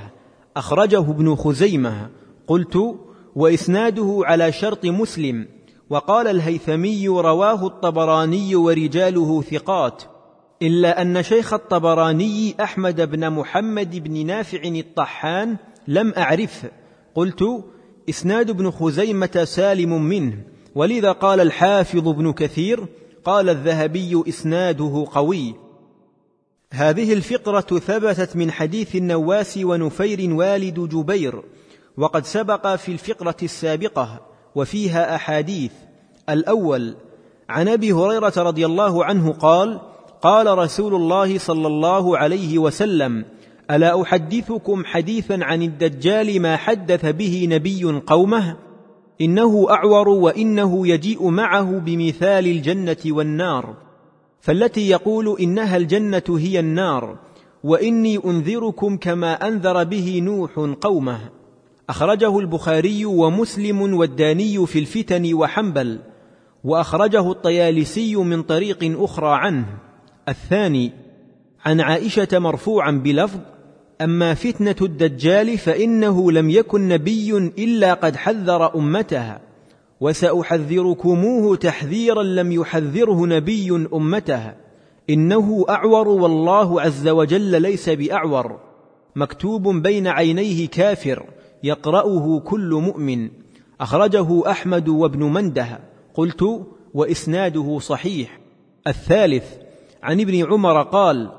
أخرجه 0.57 0.99
ابن 0.99 1.35
خزيمة. 1.35 2.09
قلت 2.47 2.95
وإسناده 3.35 4.21
على 4.23 4.51
شرط 4.51 4.85
مسلم. 4.85 5.47
وقال 5.89 6.27
الهيثمي 6.27 7.07
رواه 7.07 7.67
الطبراني 7.67 8.55
ورجاله 8.55 9.41
ثقات. 9.41 10.18
إلا 10.61 11.01
أن 11.01 11.23
شيخ 11.23 11.53
الطبراني 11.53 12.55
أحمد 12.63 13.01
بن 13.01 13.29
محمد 13.29 14.03
بن 14.03 14.25
نافع 14.25 14.59
الطحان 14.63 15.57
لم 15.87 16.13
اعرفه 16.17 16.69
قلت 17.15 17.43
إسناد 18.09 18.49
ابن 18.49 18.71
خزيمة 18.71 19.43
سالم 19.43 20.03
منه 20.03 20.37
ولذا 20.75 21.11
قال 21.11 21.39
الحافظ 21.39 22.07
ابن 22.07 22.33
كثير 22.33 22.85
قال 23.23 23.49
الذهبي 23.49 24.23
إسناده 24.29 25.05
قوي. 25.11 25.55
هذه 26.71 27.13
الفقرة 27.13 27.79
ثبتت 27.79 28.35
من 28.35 28.51
حديث 28.51 28.95
النواس 28.95 29.57
ونفير 29.57 30.33
والد 30.33 30.79
جبير 30.79 31.41
وقد 31.97 32.25
سبق 32.25 32.75
في 32.75 32.91
الفقرة 32.91 33.37
السابقة 33.43 34.19
وفيها 34.55 35.15
أحاديث. 35.15 35.71
الأول 36.29 36.95
عن 37.49 37.67
أبي 37.67 37.91
هريرة 37.91 38.33
رضي 38.37 38.65
الله 38.65 39.05
عنه 39.05 39.31
قال 39.31 39.79
قال 40.21 40.57
رسول 40.57 40.95
الله 40.95 41.37
صلى 41.37 41.67
الله 41.67 42.17
عليه 42.17 42.57
وسلم 42.57 43.25
ألا 43.71 44.01
أحدثكم 44.01 44.85
حديثا 44.85 45.39
عن 45.41 45.61
الدجال 45.61 46.41
ما 46.41 46.57
حدث 46.57 47.05
به 47.05 47.47
نبي 47.49 47.83
قومه؟ 47.83 48.55
إنه 49.21 49.67
أعور 49.69 50.09
وإنه 50.09 50.87
يجيء 50.87 51.29
معه 51.29 51.79
بمثال 51.79 52.47
الجنة 52.47 52.97
والنار 53.05 53.75
فالتي 54.41 54.89
يقول 54.89 55.37
إنها 55.39 55.77
الجنة 55.77 56.23
هي 56.29 56.59
النار 56.59 57.17
وإني 57.63 58.19
أنذركم 58.25 58.97
كما 58.97 59.47
أنذر 59.47 59.83
به 59.83 60.19
نوح 60.23 60.75
قومه. 60.81 61.19
أخرجه 61.89 62.39
البخاري 62.39 63.05
ومسلم 63.05 63.93
والداني 63.93 64.65
في 64.65 64.79
الفتن 64.79 65.33
وحنبل 65.33 65.99
وأخرجه 66.63 67.31
الطيالسي 67.31 68.15
من 68.15 68.43
طريق 68.43 69.01
أخرى 69.03 69.29
عنه. 69.29 69.88
الثاني 70.29 70.91
عن 71.65 71.81
عائشة 71.81 72.27
مرفوعا 72.33 72.91
بلفظ 72.91 73.39
أما 74.01 74.33
فتنة 74.33 74.75
الدجال 74.81 75.57
فإنه 75.57 76.31
لم 76.31 76.49
يكن 76.49 76.87
نبي 76.87 77.37
إلا 77.37 77.93
قد 77.93 78.15
حذر 78.15 78.75
أمتها 78.75 79.41
وسأحذركموه 80.01 81.55
تحذيرا 81.55 82.23
لم 82.23 82.51
يحذره 82.51 83.25
نبي 83.25 83.71
امته 83.93 84.53
إنه 85.09 85.65
أعور 85.69 86.07
والله 86.07 86.81
عز 86.81 87.07
وجل 87.07 87.61
ليس 87.61 87.89
بأعور 87.89 88.59
مكتوب 89.15 89.67
بين 89.67 90.07
عينيه 90.07 90.67
كافر 90.67 91.25
يقرأه 91.63 92.39
كل 92.39 92.69
مؤمن 92.73 93.29
أخرجه 93.81 94.51
أحمد 94.51 94.89
وابن 94.89 95.23
مندة 95.23 95.79
قلت 96.13 96.65
وإسناده 96.93 97.79
صحيح. 97.79 98.39
الثالث 98.87 99.68
عن 100.03 100.21
ابن 100.21 100.51
عمر 100.51 100.81
قال 100.81 101.29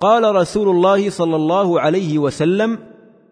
قال 0.00 0.34
رسول 0.34 0.68
الله 0.68 1.10
صلى 1.10 1.36
الله 1.36 1.80
عليه 1.80 2.18
وسلم 2.18 2.78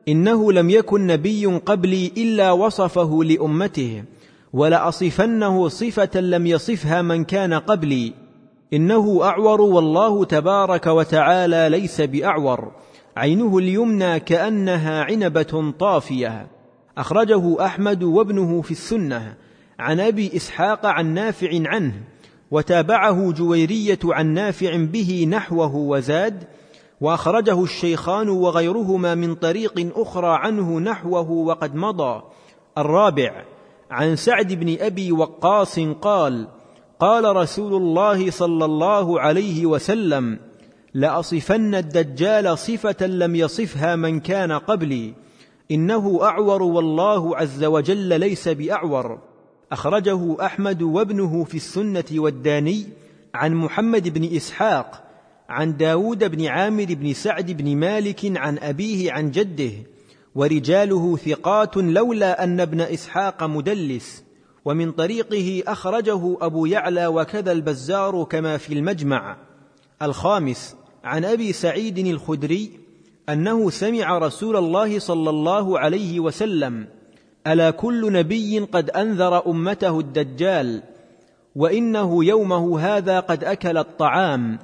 إنه 0.08 0.52
لم 0.52 0.70
يكن 0.70 1.06
نبي 1.06 1.46
قبلي 1.46 2.12
إلا 2.16 2.52
وصفه 2.52 3.24
لأمته 3.24 4.04
ولأصفنه 4.52 5.68
صفة 5.68 6.20
لم 6.20 6.46
يصفها 6.46 7.02
من 7.02 7.24
كان 7.24 7.54
قبلي 7.54 8.12
إنه 8.72 9.20
أعور 9.22 9.60
والله 9.60 10.24
تبارك 10.24 10.86
وتعالى 10.86 11.68
ليس 11.70 12.00
بأعور 12.00 12.72
عينه 13.16 13.58
اليمنى 13.58 14.20
كأنها 14.20 15.04
عنبة 15.04 15.72
طافية. 15.78 16.46
أخرجه 16.98 17.64
أحمد 17.64 18.02
وابنه 18.02 18.62
في 18.62 18.70
السنة 18.70 19.34
عن 19.78 20.00
أبي 20.00 20.36
إسحاق 20.36 20.86
عن 20.86 21.14
نافع 21.14 21.48
عنه 21.52 21.92
وتابعه 22.50 23.32
جويرية 23.32 23.98
عن 24.04 24.26
نافع 24.26 24.76
به 24.76 25.26
نحوه 25.30 25.76
وزاد 25.76 26.44
وأخرجه 27.00 27.62
الشيخان 27.62 28.28
وغيرهما 28.28 29.14
من 29.14 29.34
طريق 29.34 29.92
أخرى 29.96 30.38
عنه 30.38 30.80
نحوه 30.80 31.30
وقد 31.30 31.74
مضى. 31.74 32.22
الرابع 32.78 33.44
عن 33.90 34.16
سعد 34.16 34.52
بن 34.52 34.76
أبي 34.80 35.12
وقاص 35.12 35.78
قال 35.78 36.48
قال 37.00 37.36
رسول 37.36 37.74
الله 37.74 38.30
صلى 38.30 38.64
الله 38.64 39.20
عليه 39.20 39.66
وسلم 39.66 40.38
لأصفن 40.94 41.74
الدجال 41.74 42.58
صفة 42.58 43.06
لم 43.06 43.36
يصفها 43.36 43.96
من 43.96 44.20
كان 44.20 44.52
قبلي 44.52 45.14
إنه 45.70 46.18
أعور 46.22 46.62
والله 46.62 47.36
عز 47.36 47.64
وجل 47.64 48.20
ليس 48.20 48.48
بأعور. 48.48 49.18
أخرجه 49.72 50.46
أحمد 50.46 50.82
وابنه 50.82 51.44
في 51.44 51.54
السنة 51.54 52.04
والداني 52.12 52.86
عن 53.34 53.54
محمد 53.54 54.08
بن 54.08 54.36
إسحاق 54.36 55.04
عن 55.48 55.76
داود 55.76 56.24
بن 56.24 56.46
عامر 56.46 56.84
بن 56.88 57.12
سعد 57.12 57.50
بن 57.50 57.76
مالك 57.76 58.36
عن 58.36 58.58
أبيه 58.58 59.12
عن 59.12 59.30
جده 59.30 59.72
ورجاله 60.34 61.16
ثقات 61.16 61.76
لولا 61.76 62.44
أن 62.44 62.60
ابن 62.60 62.80
إسحاق 62.80 63.44
مدلس 63.44 64.24
ومن 64.64 64.92
طريقه 64.92 65.62
أخرجه 65.66 66.36
أبو 66.40 66.66
يعلى 66.66 67.06
وكذا 67.06 67.52
البزار 67.52 68.24
كما 68.24 68.56
في 68.56 68.74
المجمع. 68.74 69.36
الخامس 70.02 70.76
عن 71.04 71.24
أبي 71.24 71.52
سعيد 71.52 71.98
الخدري 71.98 72.70
أنه 73.28 73.70
سمع 73.70 74.18
رسول 74.18 74.56
الله 74.56 74.98
صلى 74.98 75.30
الله 75.30 75.78
عليه 75.78 76.20
وسلم 76.20 76.86
ألا 77.46 77.70
كل 77.70 78.12
نبي 78.12 78.58
قد 78.58 78.90
أنذر 78.90 79.46
أمته 79.46 80.00
الدجال؟ 80.00 80.82
وإنه 81.56 82.24
يومه 82.24 82.80
هذا 82.80 83.20
قد 83.20 83.44
أكل 83.44 83.78
الطعام. 83.78 84.58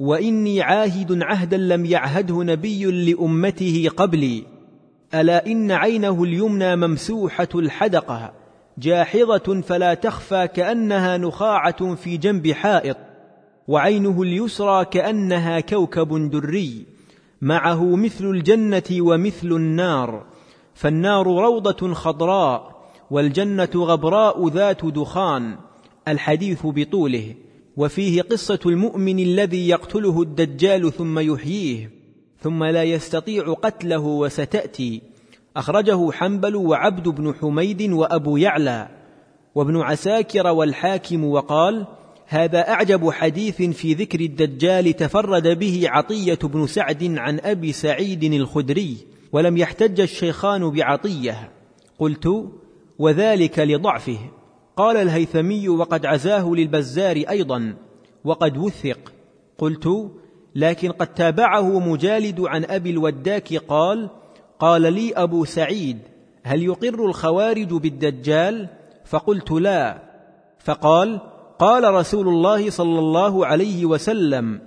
وإني 0.00 0.62
عاهد 0.62 1.22
عهدا 1.22 1.56
لم 1.56 1.84
يعهده 1.84 2.42
نبي 2.42 2.84
لأمته 2.84 3.90
قبلي. 3.96 4.42
ألا 5.14 5.46
إن 5.46 5.70
عينه 5.70 6.24
اليمنى 6.24 6.76
ممسوحة 6.76 7.48
الحدقة 7.54 8.32
جاحظة 8.78 9.60
فلا 9.60 9.94
تخفى 9.94 10.48
كأنها 10.48 11.16
نخاعة 11.16 11.94
في 11.94 12.16
جنب 12.16 12.52
حائط. 12.52 12.96
وعينه 13.68 14.22
اليسرى 14.22 14.84
كأنها 14.84 15.60
كوكب 15.60 16.30
دري 16.30 16.86
معه 17.42 17.96
مثل 17.96 18.24
الجنة 18.24 18.82
ومثل 19.00 19.48
النار. 19.52 20.33
فالنار 20.74 21.26
روضة 21.26 21.94
خضراء 21.94 22.74
والجنة 23.10 23.70
غبراء 23.74 24.48
ذات 24.48 24.84
دخان 24.84 25.56
الحديث 26.08 26.60
بطوله. 26.64 27.34
وفيه 27.76 28.22
قصة 28.22 28.58
المؤمن 28.66 29.18
الذي 29.18 29.68
يقتله 29.68 30.22
الدجال 30.22 30.92
ثم 30.92 31.18
يحييه 31.18 31.90
ثم 32.40 32.64
لا 32.64 32.82
يستطيع 32.82 33.52
قتله 33.52 33.98
وستأتي. 33.98 35.02
أخرجه 35.56 36.10
حنبل 36.10 36.56
وعبد 36.56 37.08
بن 37.08 37.34
حميد 37.34 37.92
وأبو 37.92 38.36
يعلى. 38.36 38.88
وابن 39.54 39.80
عساكر 39.80 40.46
والحاكم 40.46 41.24
وقال 41.24 41.86
هذا 42.26 42.68
أعجب 42.70 43.10
حديث 43.10 43.62
في 43.62 43.94
ذكر 43.94 44.20
الدجال 44.20 44.96
تفرد 44.96 45.58
به 45.58 45.82
عطية 45.84 46.38
بن 46.42 46.66
سعد 46.66 47.14
عن 47.18 47.40
أبي 47.40 47.72
سعيد 47.72 48.24
الخدري. 48.24 49.13
ولم 49.34 49.56
يحتج 49.56 50.00
الشيخان 50.00 50.70
بعطية. 50.70 51.50
قلت 51.98 52.28
وذلك 52.98 53.58
لضعفه. 53.58 54.18
قال 54.76 54.96
الهيثمي 54.96 55.68
وقد 55.68 56.06
عزاه 56.06 56.50
للبزار 56.50 57.16
أيضا 57.16 57.74
وقد 58.24 58.56
وثق. 58.56 59.12
قلت 59.58 60.10
لكن 60.54 60.92
قد 60.92 61.06
تابعه 61.06 61.78
مجالد 61.78 62.40
عن 62.40 62.64
أبي 62.64 62.90
الوداك 62.90 63.54
قال 63.54 64.10
قال 64.58 64.82
لي 64.92 65.12
أبو 65.12 65.44
سعيد 65.44 65.98
هل 66.42 66.62
يقر 66.62 67.06
الخوارج 67.06 67.74
بالدجال؟ 67.74 68.68
فقلت 69.04 69.50
لا. 69.50 70.02
فقال 70.58 71.20
قال 71.58 71.94
رسول 71.94 72.28
الله 72.28 72.70
صلى 72.70 72.98
الله 72.98 73.46
عليه 73.46 73.86
وسلم 73.86 74.60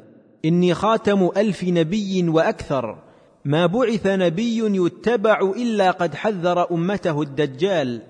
إني 0.46 0.74
خاتم 0.74 1.30
ألف 1.38 1.64
نبي 1.64 2.30
وأكثر. 2.30 3.07
ما 3.48 3.66
بعث 3.66 4.08
نبي 4.08 4.58
يتبع 4.58 5.40
إلا 5.40 5.92
قد 5.92 6.16
حذر 6.16 6.72
أمته 6.72 7.22
الدجال 7.22 8.02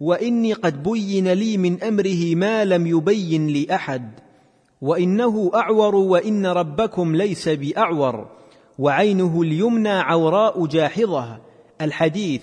وإني 0.00 0.52
قد 0.52 0.82
بين 0.82 1.28
لي 1.28 1.58
من 1.58 1.82
أمره 1.82 2.34
ما 2.34 2.64
لم 2.64 2.86
يبين 2.86 3.46
لأحد 3.46 4.10
وإنه 4.80 5.50
أعور 5.54 5.94
وإن 5.94 6.46
ربكم 6.46 7.16
ليس 7.16 7.48
بأعور 7.48 8.28
وعينه 8.78 9.42
اليمنى 9.42 9.88
عوراء 9.88 10.66
جاحظة 10.66 11.38
الحديث 11.80 12.42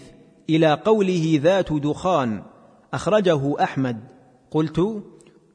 إلى 0.50 0.74
قوله 0.74 1.40
ذات 1.44 1.74
دخان 1.74 2.44
أخرجه 2.94 3.64
أحمد. 3.64 4.00
قلت 4.52 5.04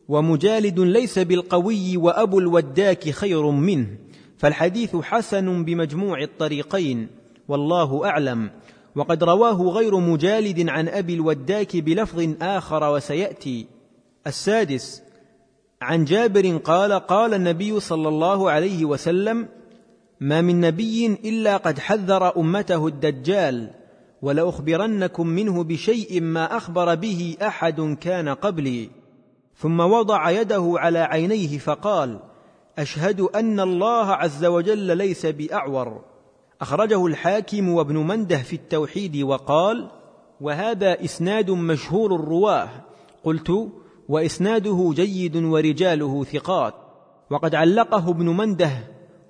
ومجالد 0.09 0.81
ليس 0.81 1.19
بالقوي 1.19 1.97
وأبو 1.97 2.39
الوداك 2.39 3.11
خير 3.11 3.51
منه. 3.51 4.08
فالحديث 4.39 4.97
حسن 4.97 5.65
بمجموع 5.65 6.23
الطريقين 6.23 7.09
والله 7.49 8.07
أعلم. 8.07 8.51
وقد 8.97 9.25
رواه 9.25 9.63
غير 9.63 9.97
مجالد 9.97 10.69
عن 10.69 10.89
أبي 10.89 11.15
الوداك 11.15 11.77
بلفظ 11.77 12.35
آخر 12.43 12.93
وسيأتي. 12.93 13.67
السادس 14.27 15.03
عن 15.83 16.05
جابر 16.05 16.57
قال 16.57 16.93
قال 16.93 17.35
النبي 17.35 17.81
صلى 17.81 18.09
الله 18.09 18.51
عليه 18.51 18.85
وسلم 18.85 19.49
ما 20.21 20.41
من 20.41 20.61
نبي 20.61 21.07
إلا 21.07 21.57
قد 21.57 21.79
حذر 21.79 22.37
أمته 22.37 22.87
الدجال 22.87 23.71
ولأخبرنكم 24.23 25.27
منه 25.27 25.65
بشيء 25.65 26.21
ما 26.21 26.57
أخبر 26.57 26.95
به 26.95 27.37
أحد 27.43 27.97
كان 28.01 28.29
قبلي. 28.29 28.91
ثم 29.57 29.81
وضع 29.81 30.31
يده 30.31 30.75
على 30.77 30.99
عينيه 30.99 31.59
فقال 31.59 32.28
أشهد 32.79 33.21
أن 33.21 33.61
الله 33.61 34.07
عز 34.07 34.45
وجل 34.45 34.97
ليس 34.97 35.27
بأعور. 35.27 36.01
أخرجه 36.61 37.07
الحاكم 37.07 37.69
وابن 37.69 37.97
منده 37.97 38.39
في 38.39 38.57
التوحيد 38.57 39.17
وقال 39.17 39.89
وهذا 40.41 41.05
إسناد 41.05 41.51
مشهور 41.51 42.15
الرواه. 42.15 42.69
قلت 43.25 43.69
وإسناده 44.09 44.93
جيد 44.95 45.37
ورجاله 45.37 46.25
ثقات. 46.25 46.75
وقد 47.31 47.55
علقه 47.55 48.11
ابن 48.11 48.27
منده 48.29 48.71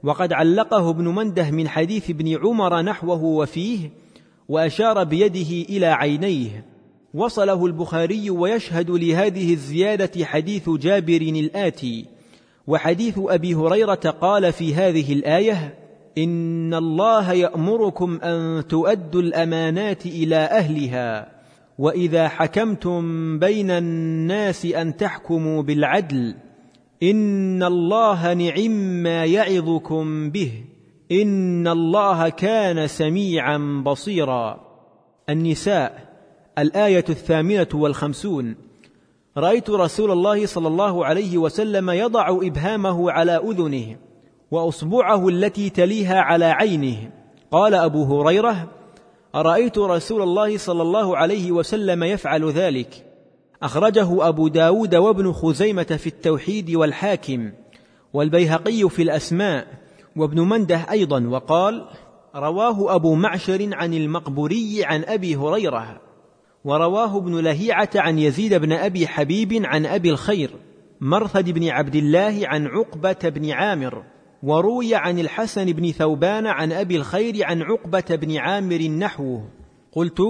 وقد 0.03 0.33
علقه 0.33 0.91
ابن 0.91 1.09
منده 1.09 1.51
من 1.51 1.69
حديث 1.69 2.11
ابن 2.11 2.37
عمر 2.37 2.83
نحوه 2.83 3.25
وفيه 3.25 3.91
وأشار 4.49 5.05
بيده 5.05 5.75
إلى 5.77 5.87
عينيه. 5.87 6.65
وصله 7.15 7.67
البخاري 7.67 8.31
ويشهد 8.31 8.91
لهذه 8.91 9.53
الزيادة 9.53 10.25
حديث 10.25 10.71
جابر 10.71 11.21
الآتي. 11.23 12.18
وحديث 12.69 13.19
أبي 13.19 13.55
هريرة 13.55 14.15
قال 14.21 14.53
في 14.53 14.75
هذه 14.75 15.13
الآية 15.13 15.75
إن 16.19 16.75
الله 16.75 17.33
يأمركم 17.33 18.21
أن 18.23 18.67
تؤدوا 18.69 19.23
الأمانات 19.23 20.07
إلى 20.07 20.37
أهلها 20.37 21.33
وإذا 21.79 22.29
حكمتم 22.29 23.03
بين 23.39 23.71
الناس 23.71 24.67
أن 24.67 24.97
تحكموا 24.97 25.63
بالعدل 25.63 26.35
إن 27.03 27.63
الله 27.63 28.35
نعم 28.35 28.71
ما 29.03 29.25
يعظكم 29.25 30.31
به 30.31 30.53
إن 31.13 31.69
الله 31.69 32.29
كان 32.29 32.87
سميعا 32.87 33.83
بصيرا. 33.87 34.61
النساء 35.31 36.09
الآية 36.59 37.05
الثامنة 37.09 37.69
والخمسون. 37.75 38.68
رأيت 39.37 39.71
رسول 39.71 40.11
الله 40.11 40.47
صلى 40.47 40.69
الله 40.69 41.07
عليه 41.07 41.39
وسلم 41.39 41.91
يضع 41.91 42.29
إبهامه 42.29 43.11
على 43.11 43.37
أذنه 43.37 43.97
وأصبعه 44.51 45.29
التي 45.29 45.71
تليها 45.71 46.21
على 46.21 46.45
عينه. 46.45 47.11
قال 47.51 47.75
أبو 47.75 48.23
هريرة 48.23 48.69
أرأيت 49.35 49.79
رسول 49.79 50.23
الله 50.23 50.59
صلى 50.59 50.83
الله 50.83 51.17
عليه 51.17 51.53
وسلم 51.53 52.05
يفعل 52.05 52.51
ذلك؟ 52.51 53.05
أخرجه 53.63 54.29
أبو 54.29 54.49
داود 54.49 54.95
وابن 54.95 55.33
خزيمة 55.33 55.83
في 55.83 56.07
التوحيد 56.07 56.71
والحاكم 56.71 57.53
والبيهقي 58.13 58.89
في 58.89 59.03
الأسماء 59.03 59.67
وابن 60.17 60.41
منده 60.41 60.87
أيضا 60.91 61.27
وقال 61.27 61.85
رواه 62.35 62.95
أبو 62.95 63.15
معشر 63.15 63.69
عن 63.73 63.95
المقبوري 63.95 64.85
عن 64.85 65.05
أبي 65.05 65.37
هريرة. 65.37 66.01
ورواه 66.65 67.17
ابن 67.17 67.39
لهيعة 67.39 67.91
عن 67.97 68.19
يزيد 68.19 68.55
بن 68.55 68.73
أبي 68.73 69.07
حبيب 69.07 69.53
عن 69.65 69.87
أبي 69.87 70.11
الخير 70.11 70.51
مرثد 71.01 71.51
بن 71.51 71.69
عبد 71.69 71.95
الله 71.95 72.41
عن 72.45 72.67
عقبة 72.67 73.29
بن 73.29 73.51
عامر 73.51 74.03
وروي 74.43 74.95
عن 74.95 75.19
الحسن 75.19 75.73
بن 75.73 75.93
ثوبان 75.93 76.47
عن 76.47 76.73
أبي 76.73 76.97
الخير 76.97 77.45
عن 77.45 77.63
عقبة 77.63 78.17
بن 78.17 78.37
عامر 78.37 78.83
نحوه. 78.83 79.49
قلت 79.93 80.21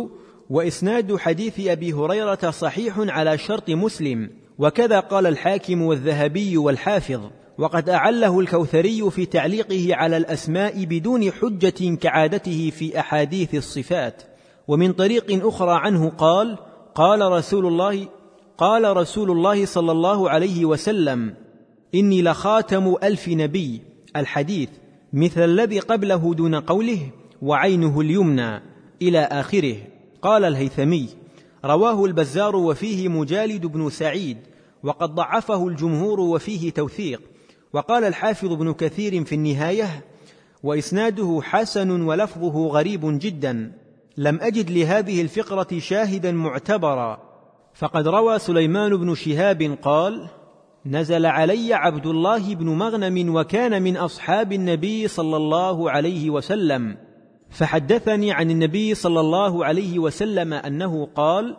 وإسناد 0.50 1.16
حديث 1.16 1.68
أبي 1.68 1.92
هريرة 1.92 2.50
صحيح 2.50 2.94
على 2.98 3.38
شرط 3.38 3.70
مسلم 3.70 4.30
وكذا 4.58 5.00
قال 5.00 5.26
الحاكم 5.26 5.82
والذهبي 5.82 6.56
والحافظ 6.56 7.20
وقد 7.58 7.88
أعله 7.88 8.40
الكوثري 8.40 9.10
في 9.10 9.26
تعليقه 9.26 9.88
على 9.94 10.16
الأسماء 10.16 10.84
بدون 10.84 11.32
حجة 11.32 11.96
كعادته 11.96 12.70
في 12.70 13.00
أحاديث 13.00 13.54
الصفات. 13.54 14.22
ومن 14.68 14.92
طريق 14.92 15.46
أخرى 15.46 15.72
عنه 15.72 16.08
قال 16.08 16.58
قال 16.94 17.32
رسول 17.32 17.66
الله 17.66 18.08
قال 18.58 18.96
رسول 18.96 19.30
الله 19.30 19.66
صلى 19.66 19.92
الله 19.92 20.30
عليه 20.30 20.64
وسلم 20.64 21.34
إني 21.94 22.22
لخاتم 22.22 22.94
ألف 23.02 23.28
نبي 23.28 23.82
الحديث 24.16 24.68
مثل 25.12 25.44
الذي 25.44 25.78
قبله 25.78 26.34
دون 26.34 26.54
قوله 26.54 26.98
وعينه 27.42 28.00
اليمنى 28.00 28.62
إلى 29.02 29.18
آخره. 29.18 29.76
قال 30.22 30.44
الهيثمي 30.44 31.08
رواه 31.64 32.04
البزار 32.04 32.56
وفيه 32.56 33.08
مجالد 33.08 33.66
بن 33.66 33.90
سعيد 33.90 34.38
وقد 34.82 35.14
ضعفه 35.14 35.68
الجمهور 35.68 36.20
وفيه 36.20 36.70
توثيق. 36.70 37.22
وقال 37.72 38.04
الحافظ 38.04 38.52
ابن 38.52 38.72
كثير 38.72 39.24
في 39.24 39.34
النهاية 39.34 40.04
وإسناده 40.62 41.40
حسن 41.42 42.00
ولفظه 42.00 42.66
غريب 42.66 43.18
جدا. 43.18 43.72
لم 44.18 44.38
أجد 44.42 44.70
لهذه 44.70 45.22
الفقرة 45.22 45.78
شاهدا 45.78 46.32
معتبرا. 46.32 47.18
فقد 47.74 48.08
روى 48.08 48.38
سليمان 48.38 48.96
بن 48.96 49.14
شهاب 49.14 49.78
قال 49.82 50.28
نزل 50.86 51.26
علي 51.26 51.74
عبد 51.74 52.06
الله 52.06 52.54
بن 52.54 52.66
مغنم 52.66 53.34
وكان 53.34 53.82
من 53.82 53.96
أصحاب 53.96 54.52
النبي 54.52 55.08
صلى 55.08 55.36
الله 55.36 55.90
عليه 55.90 56.30
وسلم. 56.30 56.96
فحدثني 57.50 58.32
عن 58.32 58.50
النبي 58.50 58.94
صلى 58.94 59.20
الله 59.20 59.64
عليه 59.64 59.98
وسلم 59.98 60.52
أنه 60.52 61.08
قال 61.14 61.56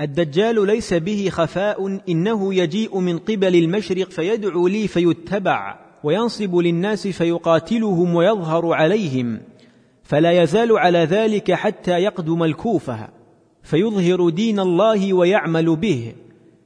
الدجال 0.00 0.66
ليس 0.66 0.94
به 0.94 1.28
خفاء 1.30 2.00
إنه 2.08 2.54
يجيء 2.54 2.98
من 2.98 3.18
قبل 3.18 3.56
المشرق 3.56 4.10
فيدعو 4.10 4.68
لي 4.68 4.88
فيتبع 4.88 5.78
وينصب 6.04 6.56
للناس 6.56 7.08
فيقاتلهم 7.08 8.14
ويظهر 8.14 8.72
عليهم. 8.72 9.40
فلا 10.10 10.42
يزال 10.42 10.78
على 10.78 10.98
ذلك 10.98 11.52
حتى 11.52 11.90
يقدم 11.90 12.42
الكوفة 12.42 13.08
فيظهر 13.62 14.28
دين 14.28 14.60
الله 14.60 15.14
ويعمل 15.14 15.76
به 15.76 16.12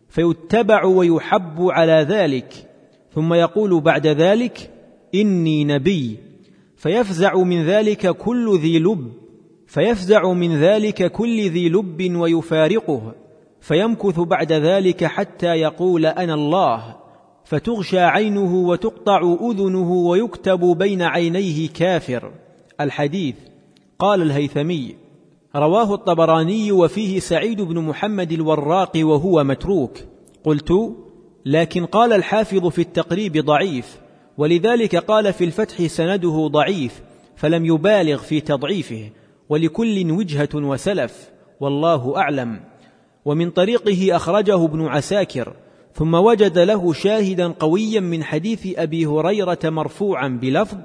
فيتبع 0.08 0.84
ويحب 0.84 1.60
على 1.60 1.92
ذلك 1.92 2.70
ثم 3.14 3.34
يقول 3.34 3.80
بعد 3.80 4.06
ذلك 4.06 4.70
إني 5.14 5.64
نبي. 5.64 6.18
فيفزع 6.76 7.34
من 7.34 7.64
ذلك 7.64 8.16
كل 8.16 8.58
ذي 8.58 8.78
لب 8.78 9.12
فيفزع 9.66 10.32
من 10.32 10.56
ذلك 10.56 11.12
كل 11.12 11.50
ذي 11.50 11.68
لب 11.68 12.16
ويفارقه 12.16 13.14
فيمكث 13.60 14.20
بعد 14.20 14.52
ذلك 14.52 15.04
حتى 15.04 15.46
يقول 15.46 16.06
أنا 16.06 16.34
الله 16.34 16.96
فتغشى 17.44 18.00
عينه 18.00 18.54
وتقطع 18.54 19.36
أذنه 19.40 19.92
ويكتب 19.92 20.60
بين 20.60 21.02
عينيه 21.02 21.68
كافر. 21.68 22.43
الحديث. 22.80 23.34
قال 23.98 24.22
الهيثمي 24.22 24.96
رواه 25.56 25.94
الطبراني 25.94 26.72
وفيه 26.72 27.18
سعيد 27.18 27.60
بن 27.60 27.78
محمد 27.78 28.32
الوراق 28.32 28.92
وهو 28.96 29.44
متروك. 29.44 29.98
قلت 30.44 30.72
لكن 31.46 31.86
قال 31.86 32.12
الحافظ 32.12 32.66
في 32.66 32.82
التقريب 32.82 33.44
ضعيف 33.44 34.00
ولذلك 34.38 34.96
قال 34.96 35.32
في 35.32 35.44
الفتح 35.44 35.86
سنده 35.86 36.48
ضعيف 36.52 37.02
فلم 37.36 37.64
يبالغ 37.64 38.16
في 38.16 38.40
تضعيفه 38.40 39.10
ولكل 39.48 40.10
وجهة 40.10 40.48
وسلف 40.54 41.30
والله 41.60 42.16
أعلم. 42.16 42.60
ومن 43.24 43.50
طريقه 43.50 44.16
أخرجه 44.16 44.64
ابن 44.64 44.86
عساكر 44.86 45.52
ثم 45.94 46.14
وجد 46.14 46.58
له 46.58 46.92
شاهدا 46.92 47.48
قويا 47.48 48.00
من 48.00 48.24
حديث 48.24 48.78
أبي 48.78 49.06
هريرة 49.06 49.58
مرفوعا 49.64 50.28
بلفظ 50.28 50.78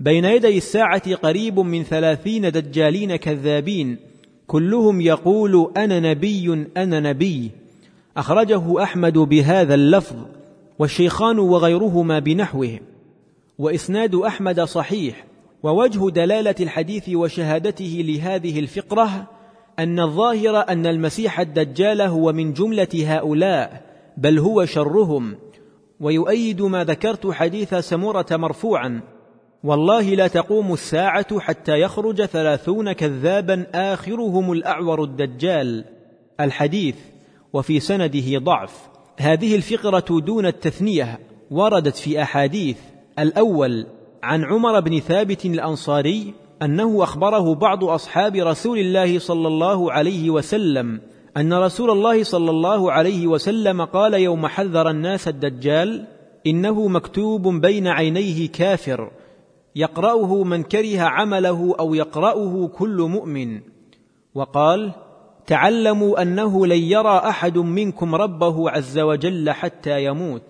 بين 0.00 0.24
يدي 0.24 0.56
الساعة 0.56 1.14
قريب 1.14 1.60
من 1.60 1.82
ثلاثين 1.82 2.50
دجالين 2.50 3.16
كذابين 3.16 3.96
كلهم 4.46 5.00
يقول 5.00 5.72
أنا 5.76 6.00
نبي 6.00 6.66
أنا 6.76 7.00
نبي. 7.00 7.50
أخرجه 8.16 8.82
أحمد 8.82 9.18
بهذا 9.18 9.74
اللفظ 9.74 10.16
والشيخان 10.78 11.38
وغيرهما 11.38 12.18
بنحوه. 12.18 12.78
وإسناد 13.58 14.14
أحمد 14.14 14.60
صحيح 14.60 15.24
ووجه 15.62 16.10
دلالة 16.10 16.54
الحديث 16.60 17.08
وشهادته 17.08 18.02
لهذه 18.06 18.60
الفقرة 18.60 19.30
أن 19.78 20.00
الظاهر 20.00 20.68
أن 20.68 20.86
المسيح 20.86 21.40
الدجال 21.40 22.02
هو 22.02 22.32
من 22.32 22.52
جملة 22.52 22.88
هؤلاء 22.94 23.82
بل 24.16 24.38
هو 24.38 24.64
شرهم. 24.64 25.34
ويؤيد 26.00 26.62
ما 26.62 26.84
ذكرت 26.84 27.30
حديث 27.30 27.74
سمره 27.74 28.26
مرفوعا. 28.30 29.15
والله 29.66 30.02
لا 30.02 30.26
تقوم 30.26 30.72
الساعة 30.72 31.40
حتى 31.40 31.80
يخرج 31.80 32.24
ثلاثون 32.24 32.92
كذابا 32.92 33.66
آخرهم 33.74 34.52
الأعور 34.52 35.04
الدجال. 35.04 35.84
الحديث 36.40 36.96
وفي 37.52 37.80
سنده 37.80 38.38
ضعف. 38.38 38.88
هذه 39.18 39.56
الفقرة 39.56 40.20
دون 40.20 40.46
التثنية. 40.46 41.18
وردت 41.50 41.96
في 41.96 42.22
أحاديث. 42.22 42.78
الأول 43.18 43.86
عن 44.22 44.44
عمر 44.44 44.80
بن 44.80 45.00
ثابت 45.00 45.46
الأنصاري 45.46 46.34
أنه 46.62 47.02
أخبره 47.02 47.54
بعض 47.54 47.84
أصحاب 47.84 48.36
رسول 48.36 48.78
الله 48.78 49.18
صلى 49.18 49.48
الله 49.48 49.92
عليه 49.92 50.30
وسلم 50.30 51.00
أن 51.36 51.52
رسول 51.52 51.90
الله 51.90 52.22
صلى 52.22 52.50
الله 52.50 52.92
عليه 52.92 53.26
وسلم 53.26 53.84
قال 53.84 54.14
يوم 54.14 54.46
حذر 54.46 54.90
الناس 54.90 55.28
الدجال 55.28 56.06
إنه 56.46 56.88
مكتوب 56.88 57.48
بين 57.48 57.86
عينيه 57.86 58.48
كافر 58.48 59.10
يقرأه 59.76 60.44
من 60.44 60.62
كره 60.62 61.00
عمله 61.00 61.74
أو 61.80 61.94
يقرأه 61.94 62.66
كل 62.66 62.96
مؤمن. 63.10 63.60
وقال 64.34 64.92
تعلموا 65.46 66.22
أنه 66.22 66.66
لن 66.66 66.78
يرى 66.78 67.18
أحد 67.18 67.58
منكم 67.58 68.14
ربه 68.14 68.70
عز 68.70 68.98
وجل 68.98 69.50
حتى 69.50 70.04
يموت. 70.04 70.42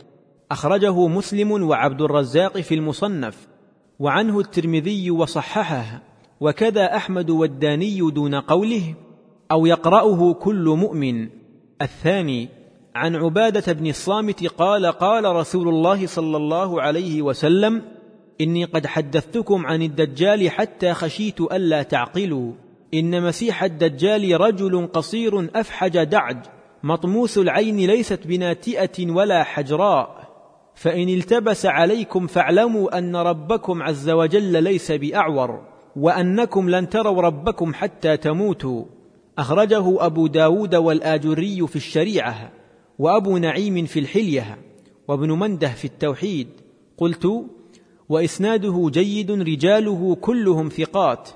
أخرجه 0.51 1.07
مسلم 1.07 1.51
وعبد 1.63 2.03
الرزاق 2.03 2.61
في 2.61 2.75
المصنف. 2.75 3.49
وعنه 3.99 4.41
الترمذي 4.41 5.11
وصححه. 5.11 6.03
وكذا 6.41 6.97
أحمد 6.97 7.31
والداني 7.31 8.11
دون 8.11 8.35
قوله 8.35 8.95
أو 9.51 9.67
يقرأه 9.67 10.33
كل 10.33 10.65
مؤمن. 10.79 11.29
الثاني 11.83 12.49
عن 12.95 13.17
عبادة 13.17 13.73
بن 13.73 13.87
الصامت 13.87 14.47
قال 14.47 14.87
قال 14.87 15.37
رسول 15.37 15.69
الله 15.69 16.07
صلى 16.07 16.37
الله 16.37 16.83
عليه 16.83 17.23
وسلم 17.23 17.96
إني 18.41 18.65
قد 18.65 18.87
حدثتكم 18.87 19.67
عن 19.67 19.83
الدجال 19.83 20.51
حتى 20.51 20.95
خشيت 20.95 21.41
ألا 21.41 21.83
تعقلوا. 21.83 22.53
إن 22.95 23.23
مسيح 23.23 23.63
الدجال 23.63 24.41
رجل 24.41 24.87
قصير 24.87 25.49
أفحج 25.61 26.05
دعج 26.05 26.37
مطموس 26.83 27.39
العين 27.39 27.77
ليست 27.77 28.27
بناتئة 28.27 29.11
ولا 29.11 29.43
حجراء. 29.43 30.27
فإن 30.75 31.09
التبس 31.09 31.67
عليكم 31.67 32.27
فاعلموا 32.27 32.99
أن 32.99 33.17
ربكم 33.17 33.83
عز 33.83 34.11
وجل 34.11 34.63
ليس 34.63 34.93
بأعور 34.93 35.61
وأنكم 35.97 36.71
لن 36.71 36.89
تروا 36.89 37.23
ربكم 37.23 37.75
حتى 37.75 38.17
تموتوا. 38.17 38.85
أخرجه 39.39 40.07
أبو 40.07 40.27
داود 40.27 40.75
والآجري 40.75 41.67
في 41.67 41.77
الشريعة 41.77 42.53
وأبو 42.99 43.39
نعيم 43.39 43.87
في 43.87 43.99
الحلية 44.01 44.59
وابن 45.09 45.31
مندة 45.31 45.69
في 45.69 45.85
التوحيد. 45.85 46.49
قلت 46.99 47.27
وإسناده 48.09 48.91
جيد 48.93 49.31
رجاله 49.31 50.17
كلهم 50.21 50.69
ثقات. 50.69 51.29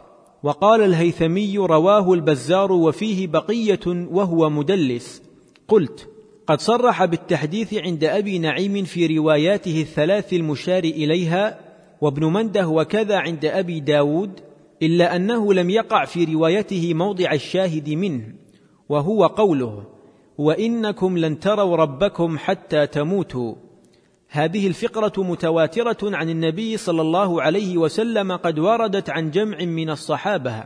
وقال 0.42 0.80
الهيثمي 0.80 1.58
رواه 1.58 2.12
البزار 2.12 2.72
وفيه 2.72 3.26
بقية 3.26 3.86
وهو 3.86 4.50
مدلس. 4.50 5.22
قلت 5.68 6.08
قد 6.46 6.60
صرح 6.60 7.04
بالتحديث 7.04 7.74
عند 7.74 8.04
أبي 8.04 8.38
نعيم 8.38 8.84
في 8.84 9.18
رواياته 9.18 9.80
الثلاث 9.80 10.32
المشار 10.32 10.84
إليها 10.84 11.58
وابن 12.00 12.24
منده 12.24 12.68
وكذا 12.68 13.16
عند 13.16 13.44
أبي 13.44 13.80
داود 13.80 14.30
إلا 14.82 15.16
أنه 15.16 15.54
لم 15.54 15.70
يقع 15.70 16.04
في 16.04 16.24
روايته 16.24 16.94
موضع 16.94 17.32
الشاهد 17.32 17.90
منه 17.90 18.34
وهو 18.88 19.26
قوله 19.26 19.84
وإنكم 20.38 21.18
لن 21.18 21.40
تروا 21.40 21.76
ربكم 21.76 22.38
حتى 22.38 22.86
تموتوا 22.86 23.54
هذه 24.32 24.66
الفقرة 24.66 25.12
متواترة 25.22 25.98
عن 26.02 26.30
النبي 26.30 26.76
صلى 26.76 27.02
الله 27.02 27.42
عليه 27.42 27.78
وسلم 27.78 28.36
قد 28.36 28.58
وردت 28.58 29.10
عن 29.10 29.30
جمع 29.30 29.58
من 29.58 29.90
الصحابة. 29.90 30.64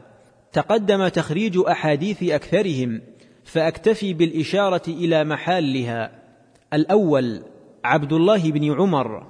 تقدم 0.52 1.08
تخريج 1.08 1.58
أحاديث 1.68 2.22
أكثرهم 2.22 3.00
فأكتفي 3.44 4.14
بالإشارة 4.14 4.82
إلى 4.88 5.24
محالها 5.24 6.22
الأول 6.72 7.42
عبد 7.84 8.12
الله 8.12 8.50
بن 8.50 8.72
عمر. 8.80 9.26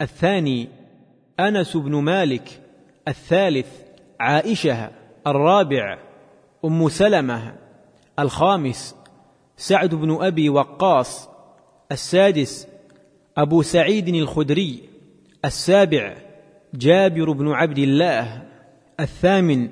الثاني 0.00 0.68
أنس 1.40 1.76
بن 1.76 1.94
مالك. 1.94 2.60
الثالث 3.08 3.68
عائشة. 4.20 4.90
الرابع 5.26 5.98
أم 6.64 6.88
سلمة. 6.88 7.54
الخامس 8.18 8.96
سعد 9.56 9.94
بن 9.94 10.24
أبي 10.24 10.48
وقاص. 10.48 11.28
السادس 11.92 12.73
أبو 13.38 13.62
سعيد 13.62 14.08
الخدري 14.08 14.78
السابع 15.44 16.14
جابر 16.74 17.32
بن 17.32 17.48
عبد 17.48 17.78
الله 17.78 18.42
الثامن 19.00 19.68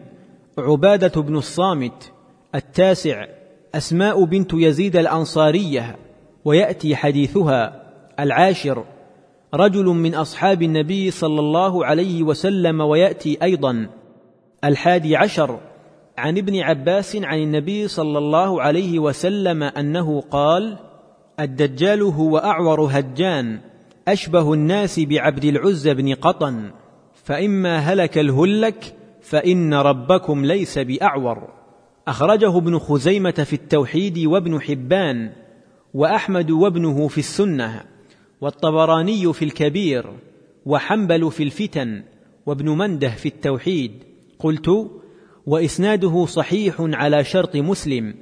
عبادة 0.59 1.23
بن 1.23 1.37
الصامت 1.37 2.13
التاسع 2.55 3.27
أسماء 3.75 4.25
بنت 4.25 4.51
يزيد 4.55 4.97
الأنصارية 4.97 5.97
ويأتي 6.45 6.97
حديثها 6.97 7.83
العاشر 8.21 8.85
رجل 9.55 9.85
من 9.85 10.15
أصحاب 10.15 10.63
النبي 10.63 11.11
صلى 11.11 11.41
الله 11.41 11.87
عليه 11.87 12.23
وسلم 12.23 12.81
ويأتي 12.81 13.39
أيضا. 13.43 13.87
الحادي 14.65 15.17
عشر 15.17 15.61
عن 16.19 16.39
ابن 16.39 16.61
عباس 16.61 17.17
عن 17.17 17.39
النبي 17.39 17.89
صلى 17.89 18.19
الله 18.19 18.63
عليه 18.63 18.99
وسلم 18.99 19.63
أنه 19.63 20.21
قال 20.21 20.79
الدجال 21.43 22.03
هو 22.03 22.39
أعور 22.39 22.99
هجان 22.99 23.61
أشبه 24.09 24.53
الناس 24.53 25.01
بعبد 25.01 25.45
العز 25.45 25.89
بن 25.89 26.15
قطن 26.15 26.71
فإما 27.25 27.79
هلك 27.79 28.19
الهلك 28.19 28.97
فإن 29.23 29.75
ربكم 29.75 30.45
ليس 30.45 30.79
بأعور. 30.79 31.49
أخرجه 32.09 32.59
ابن 32.59 32.79
خزيمة 32.79 33.31
في 33.31 33.53
التوحيد 33.53 34.19
وابن 34.19 34.61
حبان 34.61 35.33
وأحمد 35.95 36.51
وابنه 36.51 37.09
في 37.09 37.19
السنة 37.19 37.85
والطبراني 38.41 39.33
في 39.33 39.45
الكبير 39.45 40.07
وحنبل 40.67 41.31
في 41.31 41.43
الفتن 41.43 42.03
وابن 42.47 42.69
منده 42.69 43.11
في 43.11 43.27
التوحيد. 43.27 43.93
قلت 44.39 44.91
وإسناده 45.47 46.27
صحيح 46.27 46.77
على 46.79 47.25
شرط 47.25 47.57
مسلم. 47.57 48.15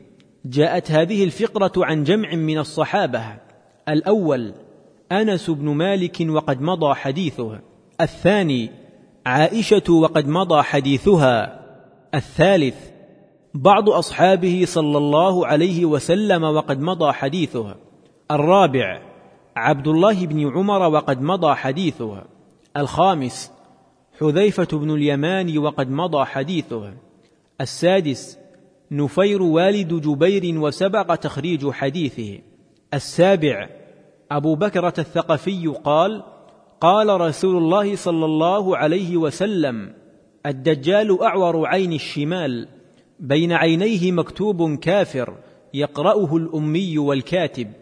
جاءت 0.45 0.91
هذه 0.91 1.25
الفقرة 1.25 1.73
عن 1.77 2.05
جمع 2.05 2.35
من 2.35 2.59
الصحابة. 2.59 3.25
الأول 3.89 4.55
أنس 5.13 5.51
بن 5.51 5.69
مالك 5.69 6.17
وقد 6.29 6.63
مضى 6.63 6.95
حديثه. 6.95 7.61
الثاني 8.01 8.71
عائشة 9.27 9.93
وقد 9.93 10.29
مضى 10.29 10.63
حديثها. 10.63 11.61
الثالث 12.15 12.91
بعض 13.55 13.91
أصحابه 13.91 14.65
صلى 14.65 14.99
الله 14.99 15.47
عليه 15.47 15.85
وسلم 15.85 16.45
وقد 16.45 16.81
مضى 16.81 17.13
حديثه. 17.13 17.77
الرابع 18.31 19.03
عبد 19.57 19.89
الله 19.89 20.27
بن 20.27 20.49
عمر 20.57 20.83
وقد 20.83 21.23
مضى 21.23 21.55
حديثه. 21.55 22.23
الخامس 22.77 23.53
حذيفة 24.21 24.79
بن 24.79 24.91
اليمان 24.91 25.59
وقد 25.59 25.91
مضى 25.91 26.25
حديثه. 26.25 26.93
السادس 27.61 28.40
نفير 28.93 29.43
والد 29.43 29.95
جبير 29.95 30.59
وسبق 30.59 31.15
تخريج 31.15 31.71
حديثه. 31.71 32.39
السابع 32.95 33.69
أبو 34.31 34.55
بكره 34.55 34.95
الثقفي 34.99 35.67
قال 35.85 36.23
قال 36.81 37.21
رسول 37.21 37.57
الله 37.57 37.97
صلى 37.97 38.25
الله 38.25 38.77
عليه 38.77 39.17
وسلم 39.17 39.93
الدجال 40.47 41.23
أعور 41.23 41.67
عين 41.67 41.93
الشمال 41.93 42.69
بين 43.21 43.53
عينيه 43.53 44.13
مكتوب 44.13 44.79
كافر 44.79 45.35
يقرأه 45.75 46.37
الأمي 46.37 46.99
والكاتب. 46.99 47.73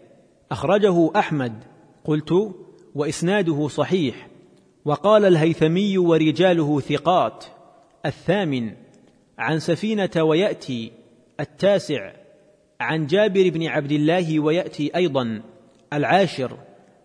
أخرجه 0.52 1.10
أحمد. 1.16 1.52
قلت 2.04 2.54
وإسناده 2.94 3.68
صحيح. 3.68 4.28
وقال 4.84 5.24
الهيثمي 5.24 5.98
ورجاله 5.98 6.80
ثقات. 6.80 7.44
الثامن 8.06 8.70
عن 9.38 9.58
سفينة 9.58 10.22
ويأتي 10.22 10.97
التاسع 11.40 12.12
عن 12.80 13.06
جابر 13.06 13.48
بن 13.48 13.66
عبد 13.66 13.92
الله 13.92 14.40
ويأتي 14.40 14.90
أيضا 14.96 15.42
العاشر 15.92 16.56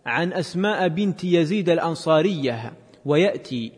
عن 0.06 0.34
أسماء 0.34 0.88
بنت 0.88 1.24
يزيد 1.24 1.70
الأنصارية 1.70 2.74
ويأتي. 3.06 3.72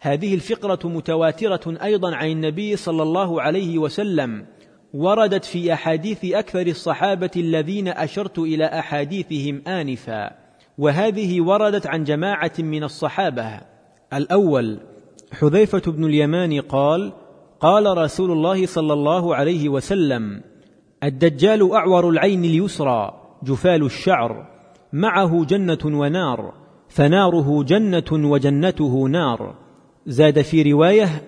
هذه 0.00 0.34
الفقرة 0.34 0.88
متواترة 0.88 1.78
أيضا 1.82 2.14
عن 2.14 2.30
النبي 2.30 2.76
صلى 2.76 3.02
الله 3.02 3.42
عليه 3.42 3.78
وسلم 3.78 4.46
وردت 4.94 5.44
في 5.44 5.72
أحاديث 5.72 6.24
أكثر 6.24 6.66
الصحابة 6.66 7.30
الذين 7.36 7.88
أشرت 7.88 8.38
إلى 8.38 8.64
أحاديثهم 8.64 9.62
انفا. 9.68 10.30
وهذه 10.78 11.40
وردت 11.40 11.86
عن 11.86 12.04
جماعة 12.04 12.52
من 12.58 12.84
الصحابة. 12.84 13.60
الأول 14.12 14.80
حذيفة 15.32 15.92
بن 15.92 16.04
اليمان 16.04 16.60
قال 16.60 17.12
قال 17.60 17.98
رسول 17.98 18.30
الله 18.30 18.66
صلى 18.66 18.92
الله 18.92 19.34
عليه 19.34 19.68
وسلم 19.68 20.40
الدجال 21.02 21.72
أعور 21.72 22.08
العين 22.08 22.44
اليسرى 22.44 23.20
جفال 23.42 23.82
الشعر 23.82 24.46
معه 24.92 25.44
جنة 25.44 25.78
ونار 25.84 26.52
فناره 26.88 27.62
جنة 27.62 28.30
وجنته 28.30 29.08
نار. 29.08 29.54
زاد 30.06 30.42
في 30.42 30.72
رواية 30.72 31.22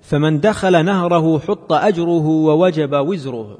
فمن 0.00 0.40
دخل 0.40 0.84
نهره 0.84 1.38
حط 1.38 1.72
أجره 1.72 2.26
ووجب 2.26 2.92
وزره 2.92 3.58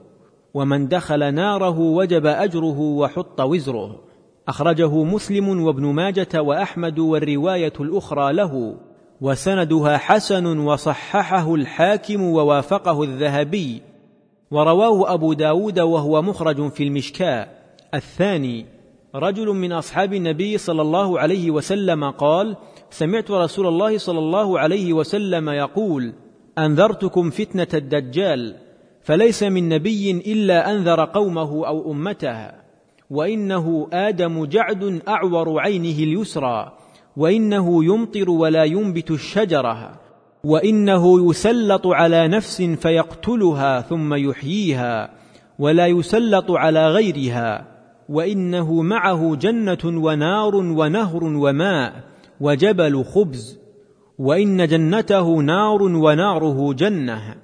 ومن 0.54 0.88
دخل 0.88 1.34
ناره 1.34 1.78
وجب 1.78 2.26
أجره 2.26 2.80
وحط 2.80 3.40
وزره. 3.40 4.00
أخرجه 4.48 5.04
مسلم 5.04 5.62
وابن 5.62 5.86
ماجة 5.86 6.42
وأحمد 6.42 6.98
والرواية 6.98 7.72
الأخرى 7.80 8.32
له. 8.32 8.76
وسندها 9.20 9.96
حسن 9.96 10.58
وصححه 10.58 11.54
الحاكم 11.54 12.22
ووافقه 12.22 13.02
الذهبي 13.02 13.82
ورواه 14.50 15.14
أبو 15.14 15.32
داود 15.32 15.80
وهو 15.80 16.22
مخرج 16.22 16.72
في 16.72 16.82
المشكاة 16.82 17.48
الثاني 17.94 18.66
رجل 19.14 19.46
من 19.46 19.72
أصحاب 19.72 20.14
النبي 20.14 20.58
صلى 20.58 20.82
الله 20.82 21.20
عليه 21.20 21.50
وسلم 21.50 22.10
قال 22.10 22.56
سمعت 22.90 23.30
رسول 23.30 23.66
الله 23.66 23.98
صلى 23.98 24.18
الله 24.18 24.58
عليه 24.58 24.92
وسلم 24.92 25.48
يقول 25.48 26.12
أنذرتكم 26.58 27.30
فتنة 27.30 27.68
الدجال 27.74 28.56
فليس 29.02 29.42
من 29.42 29.68
نبي 29.68 30.10
إلا 30.10 30.70
أنذر 30.70 31.04
قومه 31.04 31.66
أو 31.66 31.92
أمته 31.92 32.50
وإنه 33.10 33.88
آدم 33.92 34.44
جعد 34.44 35.00
أعور 35.08 35.60
عينه 35.60 35.98
اليسرى. 35.98 36.77
وإنه 37.18 37.84
يمطر 37.84 38.30
ولا 38.30 38.64
ينبت 38.64 39.10
الشجرة 39.10 40.00
وإنه 40.44 41.30
يسلط 41.30 41.86
على 41.86 42.28
نفس 42.28 42.62
فيقتلها 42.62 43.80
ثم 43.80 44.14
يحييها 44.14 45.10
ولا 45.58 45.86
يسلط 45.86 46.50
على 46.50 46.88
غيرها 46.88 47.66
وإنه 48.08 48.82
معه 48.82 49.34
جنة 49.34 49.78
ونار 49.84 50.56
ونهر 50.56 51.24
وماء 51.24 51.92
وجبل 52.40 53.04
خبز 53.04 53.58
وإن 54.18 54.66
جنته 54.66 55.36
نار 55.36 55.82
وناره 55.82 56.72
جنة 56.72 57.34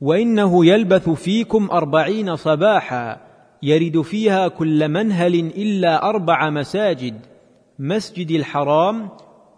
وإنه 0.00 0.66
يلبث 0.66 1.08
فيكم 1.08 1.68
أربعين 1.70 2.36
صباحا 2.36 3.20
يرد 3.62 4.00
فيها 4.00 4.48
كل 4.48 4.88
منهل 4.88 5.34
إلا 5.34 6.08
أربع 6.08 6.50
مساجد. 6.50 7.33
مسجد 7.78 8.30
الحرام 8.30 9.08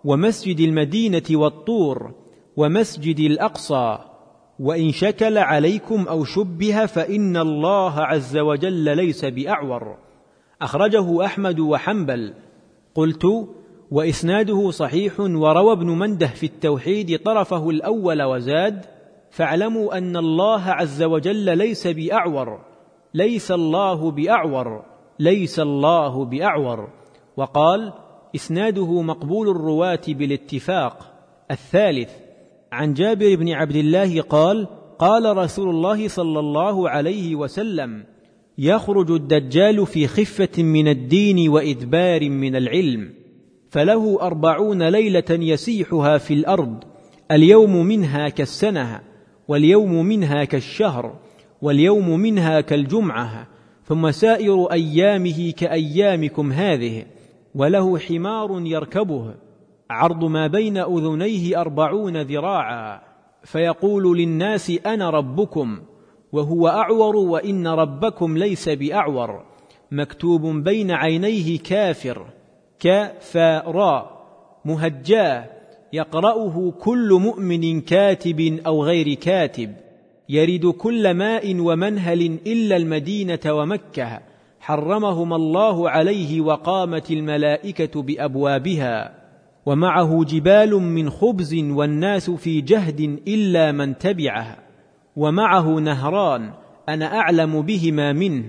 ومسجد 0.05 0.61
المدينة 0.61 1.23
والطور 1.31 2.15
ومسجد 2.57 3.19
الأقصى. 3.19 3.99
وإن 4.59 4.93
شكل 4.93 5.39
عليكم 5.39 6.07
أو 6.09 6.25
شبه 6.25 6.87
فإن 6.87 7.37
الله 7.37 8.01
عز 8.01 8.39
وجل 8.39 8.97
ليس 8.97 9.25
بأعور. 9.25 9.97
أخرجه 10.63 11.25
أحمد 11.25 11.61
وحنبل. 11.61 12.35
قلت 12.95 13.27
وإسناده 13.91 14.71
صحيح 14.71 15.21
وروى 15.21 15.73
ابن 15.73 15.87
منده 15.87 16.27
في 16.27 16.47
التوحيد 16.47 17.19
طرفه 17.19 17.71
الأول 17.71 18.23
وزاد 18.23 18.85
فاعلموا 19.31 19.99
أن 19.99 20.17
الله 20.17 20.63
عز 20.63 21.03
وجل 21.03 21.59
ليس 21.59 21.87
بأعور. 21.87 22.61
ليس 23.15 23.51
الله 23.53 24.11
بأعور. 24.11 24.85
ليس 25.19 25.61
الله 25.61 26.25
بأعور. 26.25 26.89
وقال 27.37 27.93
إسناده 28.37 29.03
مقبول 29.03 29.49
الرواة 29.49 30.03
بالاتفاق. 30.09 31.13
الثالث 31.51 32.11
عن 32.73 32.95
جابر 32.95 33.35
بن 33.35 33.49
عبد 33.49 33.77
الله 33.77 34.21
قال 34.21 34.67
قال 34.99 35.37
رسول 35.37 35.69
الله 35.69 36.09
صلى 36.09 36.41
الله 36.41 36.91
عليه 36.91 37.35
وسلم 37.35 38.05
يخرج 38.59 39.11
الدجال 39.11 39.87
في 39.87 40.07
خفة 40.07 40.63
من 40.63 40.89
الدين 40.89 41.49
وإدبار 41.49 42.31
من 42.31 42.57
العلم 42.57 43.11
فله 43.71 44.23
أربعون 44.23 44.83
ليلة 44.83 45.25
يسيحها 45.31 46.19
في 46.19 46.35
الأرض 46.35 46.85
اليوم 47.31 47.87
منها 47.87 48.29
كالسنة 48.29 49.01
واليوم 49.49 50.07
منها 50.07 50.45
كالشهر 50.45 51.15
واليوم 51.63 52.21
منها 52.21 52.61
كالجمعة 52.61 53.49
ثم 53.85 54.11
سائر 54.11 54.73
أيامه 54.73 55.51
كأيامكم 55.51 56.53
هذه. 56.53 57.05
وله 57.57 57.99
حمار 57.99 58.61
يركبه 58.61 59.35
عرض 59.91 60.25
ما 60.25 60.47
بين 60.47 60.79
أذنيه 60.79 61.61
أربعون 61.61 62.23
ذراعا 62.23 63.01
فيقول 63.45 64.19
للناس 64.19 64.73
أنا 64.87 65.11
ربكم 65.11 65.81
وهو 66.33 66.69
أعور 66.69 67.17
وإن 67.17 67.67
ربكم 67.67 68.39
ليس 68.39 68.69
بأعور 68.69 69.45
مكتوب 69.91 70.47
بين 70.47 70.91
عينيه 70.91 71.59
كافر 71.59 72.27
كفارا 72.81 74.17
مهجاه 74.65 75.45
يقرأه 75.93 76.73
كل 76.81 77.19
مؤمن 77.23 77.81
كاتب 77.81 78.61
أو 78.67 78.85
غير 78.85 79.15
كاتب 79.15 79.75
يرد 80.29 80.67
كل 80.67 81.15
ماء 81.15 81.61
ومنهل 81.61 82.39
إلا 82.47 82.77
المدينة 82.77 83.41
ومكة 83.47 84.21
حرمهما 84.67 85.37
الله 85.37 85.91
عليه 85.91 86.41
وقامت 86.41 87.11
الملائكة 87.11 88.03
بأبوابها 88.03 89.15
ومعه 89.67 90.25
جبال 90.25 90.75
من 90.75 91.11
خبز 91.11 91.55
والناس 91.55 92.31
في 92.31 92.61
جهد 92.61 93.01
إلا 93.29 93.73
من 93.73 93.99
تبعه 93.99 94.59
ومعه 95.17 95.69
نهران 95.69 96.51
أنا 96.89 97.19
أعلم 97.19 97.63
بهما 97.63 98.13
منه 98.13 98.45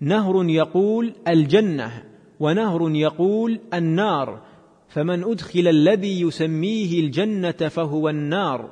نهر 0.00 0.44
يقول 0.44 1.12
الجنة 1.28 2.02
ونهر 2.40 2.90
يقول 2.90 3.60
النار 3.74 4.42
فمن 4.88 5.24
أدخل 5.24 5.68
الذي 5.68 6.20
يسميه 6.20 7.00
الجنة 7.00 7.50
فهو 7.50 8.08
النار 8.08 8.70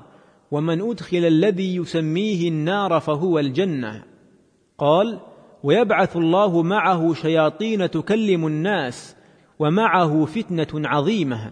ومن 0.50 0.80
أدخل 0.80 1.24
الذي 1.24 1.76
يسميه 1.76 2.48
النار 2.48 3.00
فهو 3.00 3.38
الجنة 3.38 4.02
قال 4.78 5.20
ويبعث 5.64 6.16
الله 6.16 6.62
معه 6.62 7.14
شياطين 7.14 7.90
تكلم 7.90 8.46
الناس 8.46 9.16
ومعه 9.58 10.24
فتنة 10.24 10.88
عظيمة. 10.88 11.50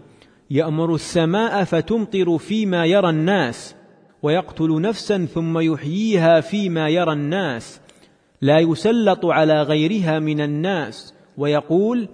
يأمر 0.51 0.95
السماء 0.95 1.63
فتمطر 1.63 2.37
فيما 2.37 2.85
يرى 2.85 3.09
الناس 3.09 3.75
ويقتل 4.23 4.81
نفسا 4.81 5.25
ثم 5.25 5.59
يحييها 5.59 6.41
فيما 6.41 6.89
يرى 6.89 7.13
الناس. 7.13 7.81
لا 8.41 8.59
يسلط 8.59 9.25
على 9.25 9.61
غيرها 9.61 10.19
من 10.19 10.41
الناس 10.41 11.13
ويقول 11.37 12.09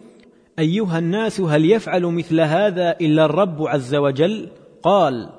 أيها 0.60 1.00
الناس 1.00 1.42
هل 1.42 1.72
يفعل 1.72 2.06
مثل 2.06 2.40
هذا 2.40 2.96
إلا 3.02 3.26
الرب 3.26 3.68
عز 3.68 3.96
وجل؟ 3.96 4.50
قال 4.84 5.30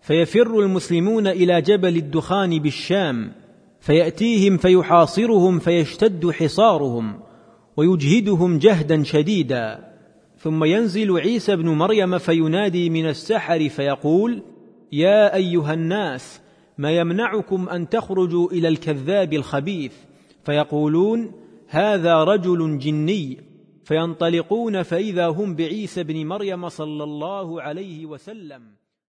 فيفر 0.00 0.60
المسلمون 0.60 1.26
إلى 1.26 1.62
جبل 1.62 1.96
الدخان 1.96 2.58
بالشام. 2.58 3.32
فيأتيهم 3.80 4.56
فيحاصرهم 4.56 5.58
فيشتد 5.58 6.30
حصارهم 6.30 7.20
ويجهدهم 7.76 8.58
جهدا 8.58 9.02
شديدا. 9.02 9.90
ثم 10.38 10.64
ينزل 10.64 11.18
عيسى 11.20 11.52
ابن 11.52 11.68
مريم 11.68 12.18
فينادي 12.18 12.90
من 12.90 13.08
السحر 13.08 13.68
فيقول 13.68 14.42
يا 14.92 15.34
أيها 15.34 15.74
الناس 15.74 16.40
ما 16.78 16.90
يمنعكم 16.90 17.68
أن 17.68 17.88
تخرجوا 17.88 18.50
إلى 18.52 18.68
الكذاب 18.68 19.32
الخبيث؟ 19.32 19.92
فيقولون 20.44 21.32
هذا 21.68 22.24
رجل 22.24 22.78
جني. 22.78 23.38
فينطلقون 23.84 24.82
فإذا 24.82 25.26
هم 25.26 25.54
بعيسى 25.54 26.00
ابن 26.00 26.26
مريم 26.26 26.68
صلى 26.68 27.04
الله 27.04 27.62
عليه 27.62 28.06
وسلم. 28.06 28.79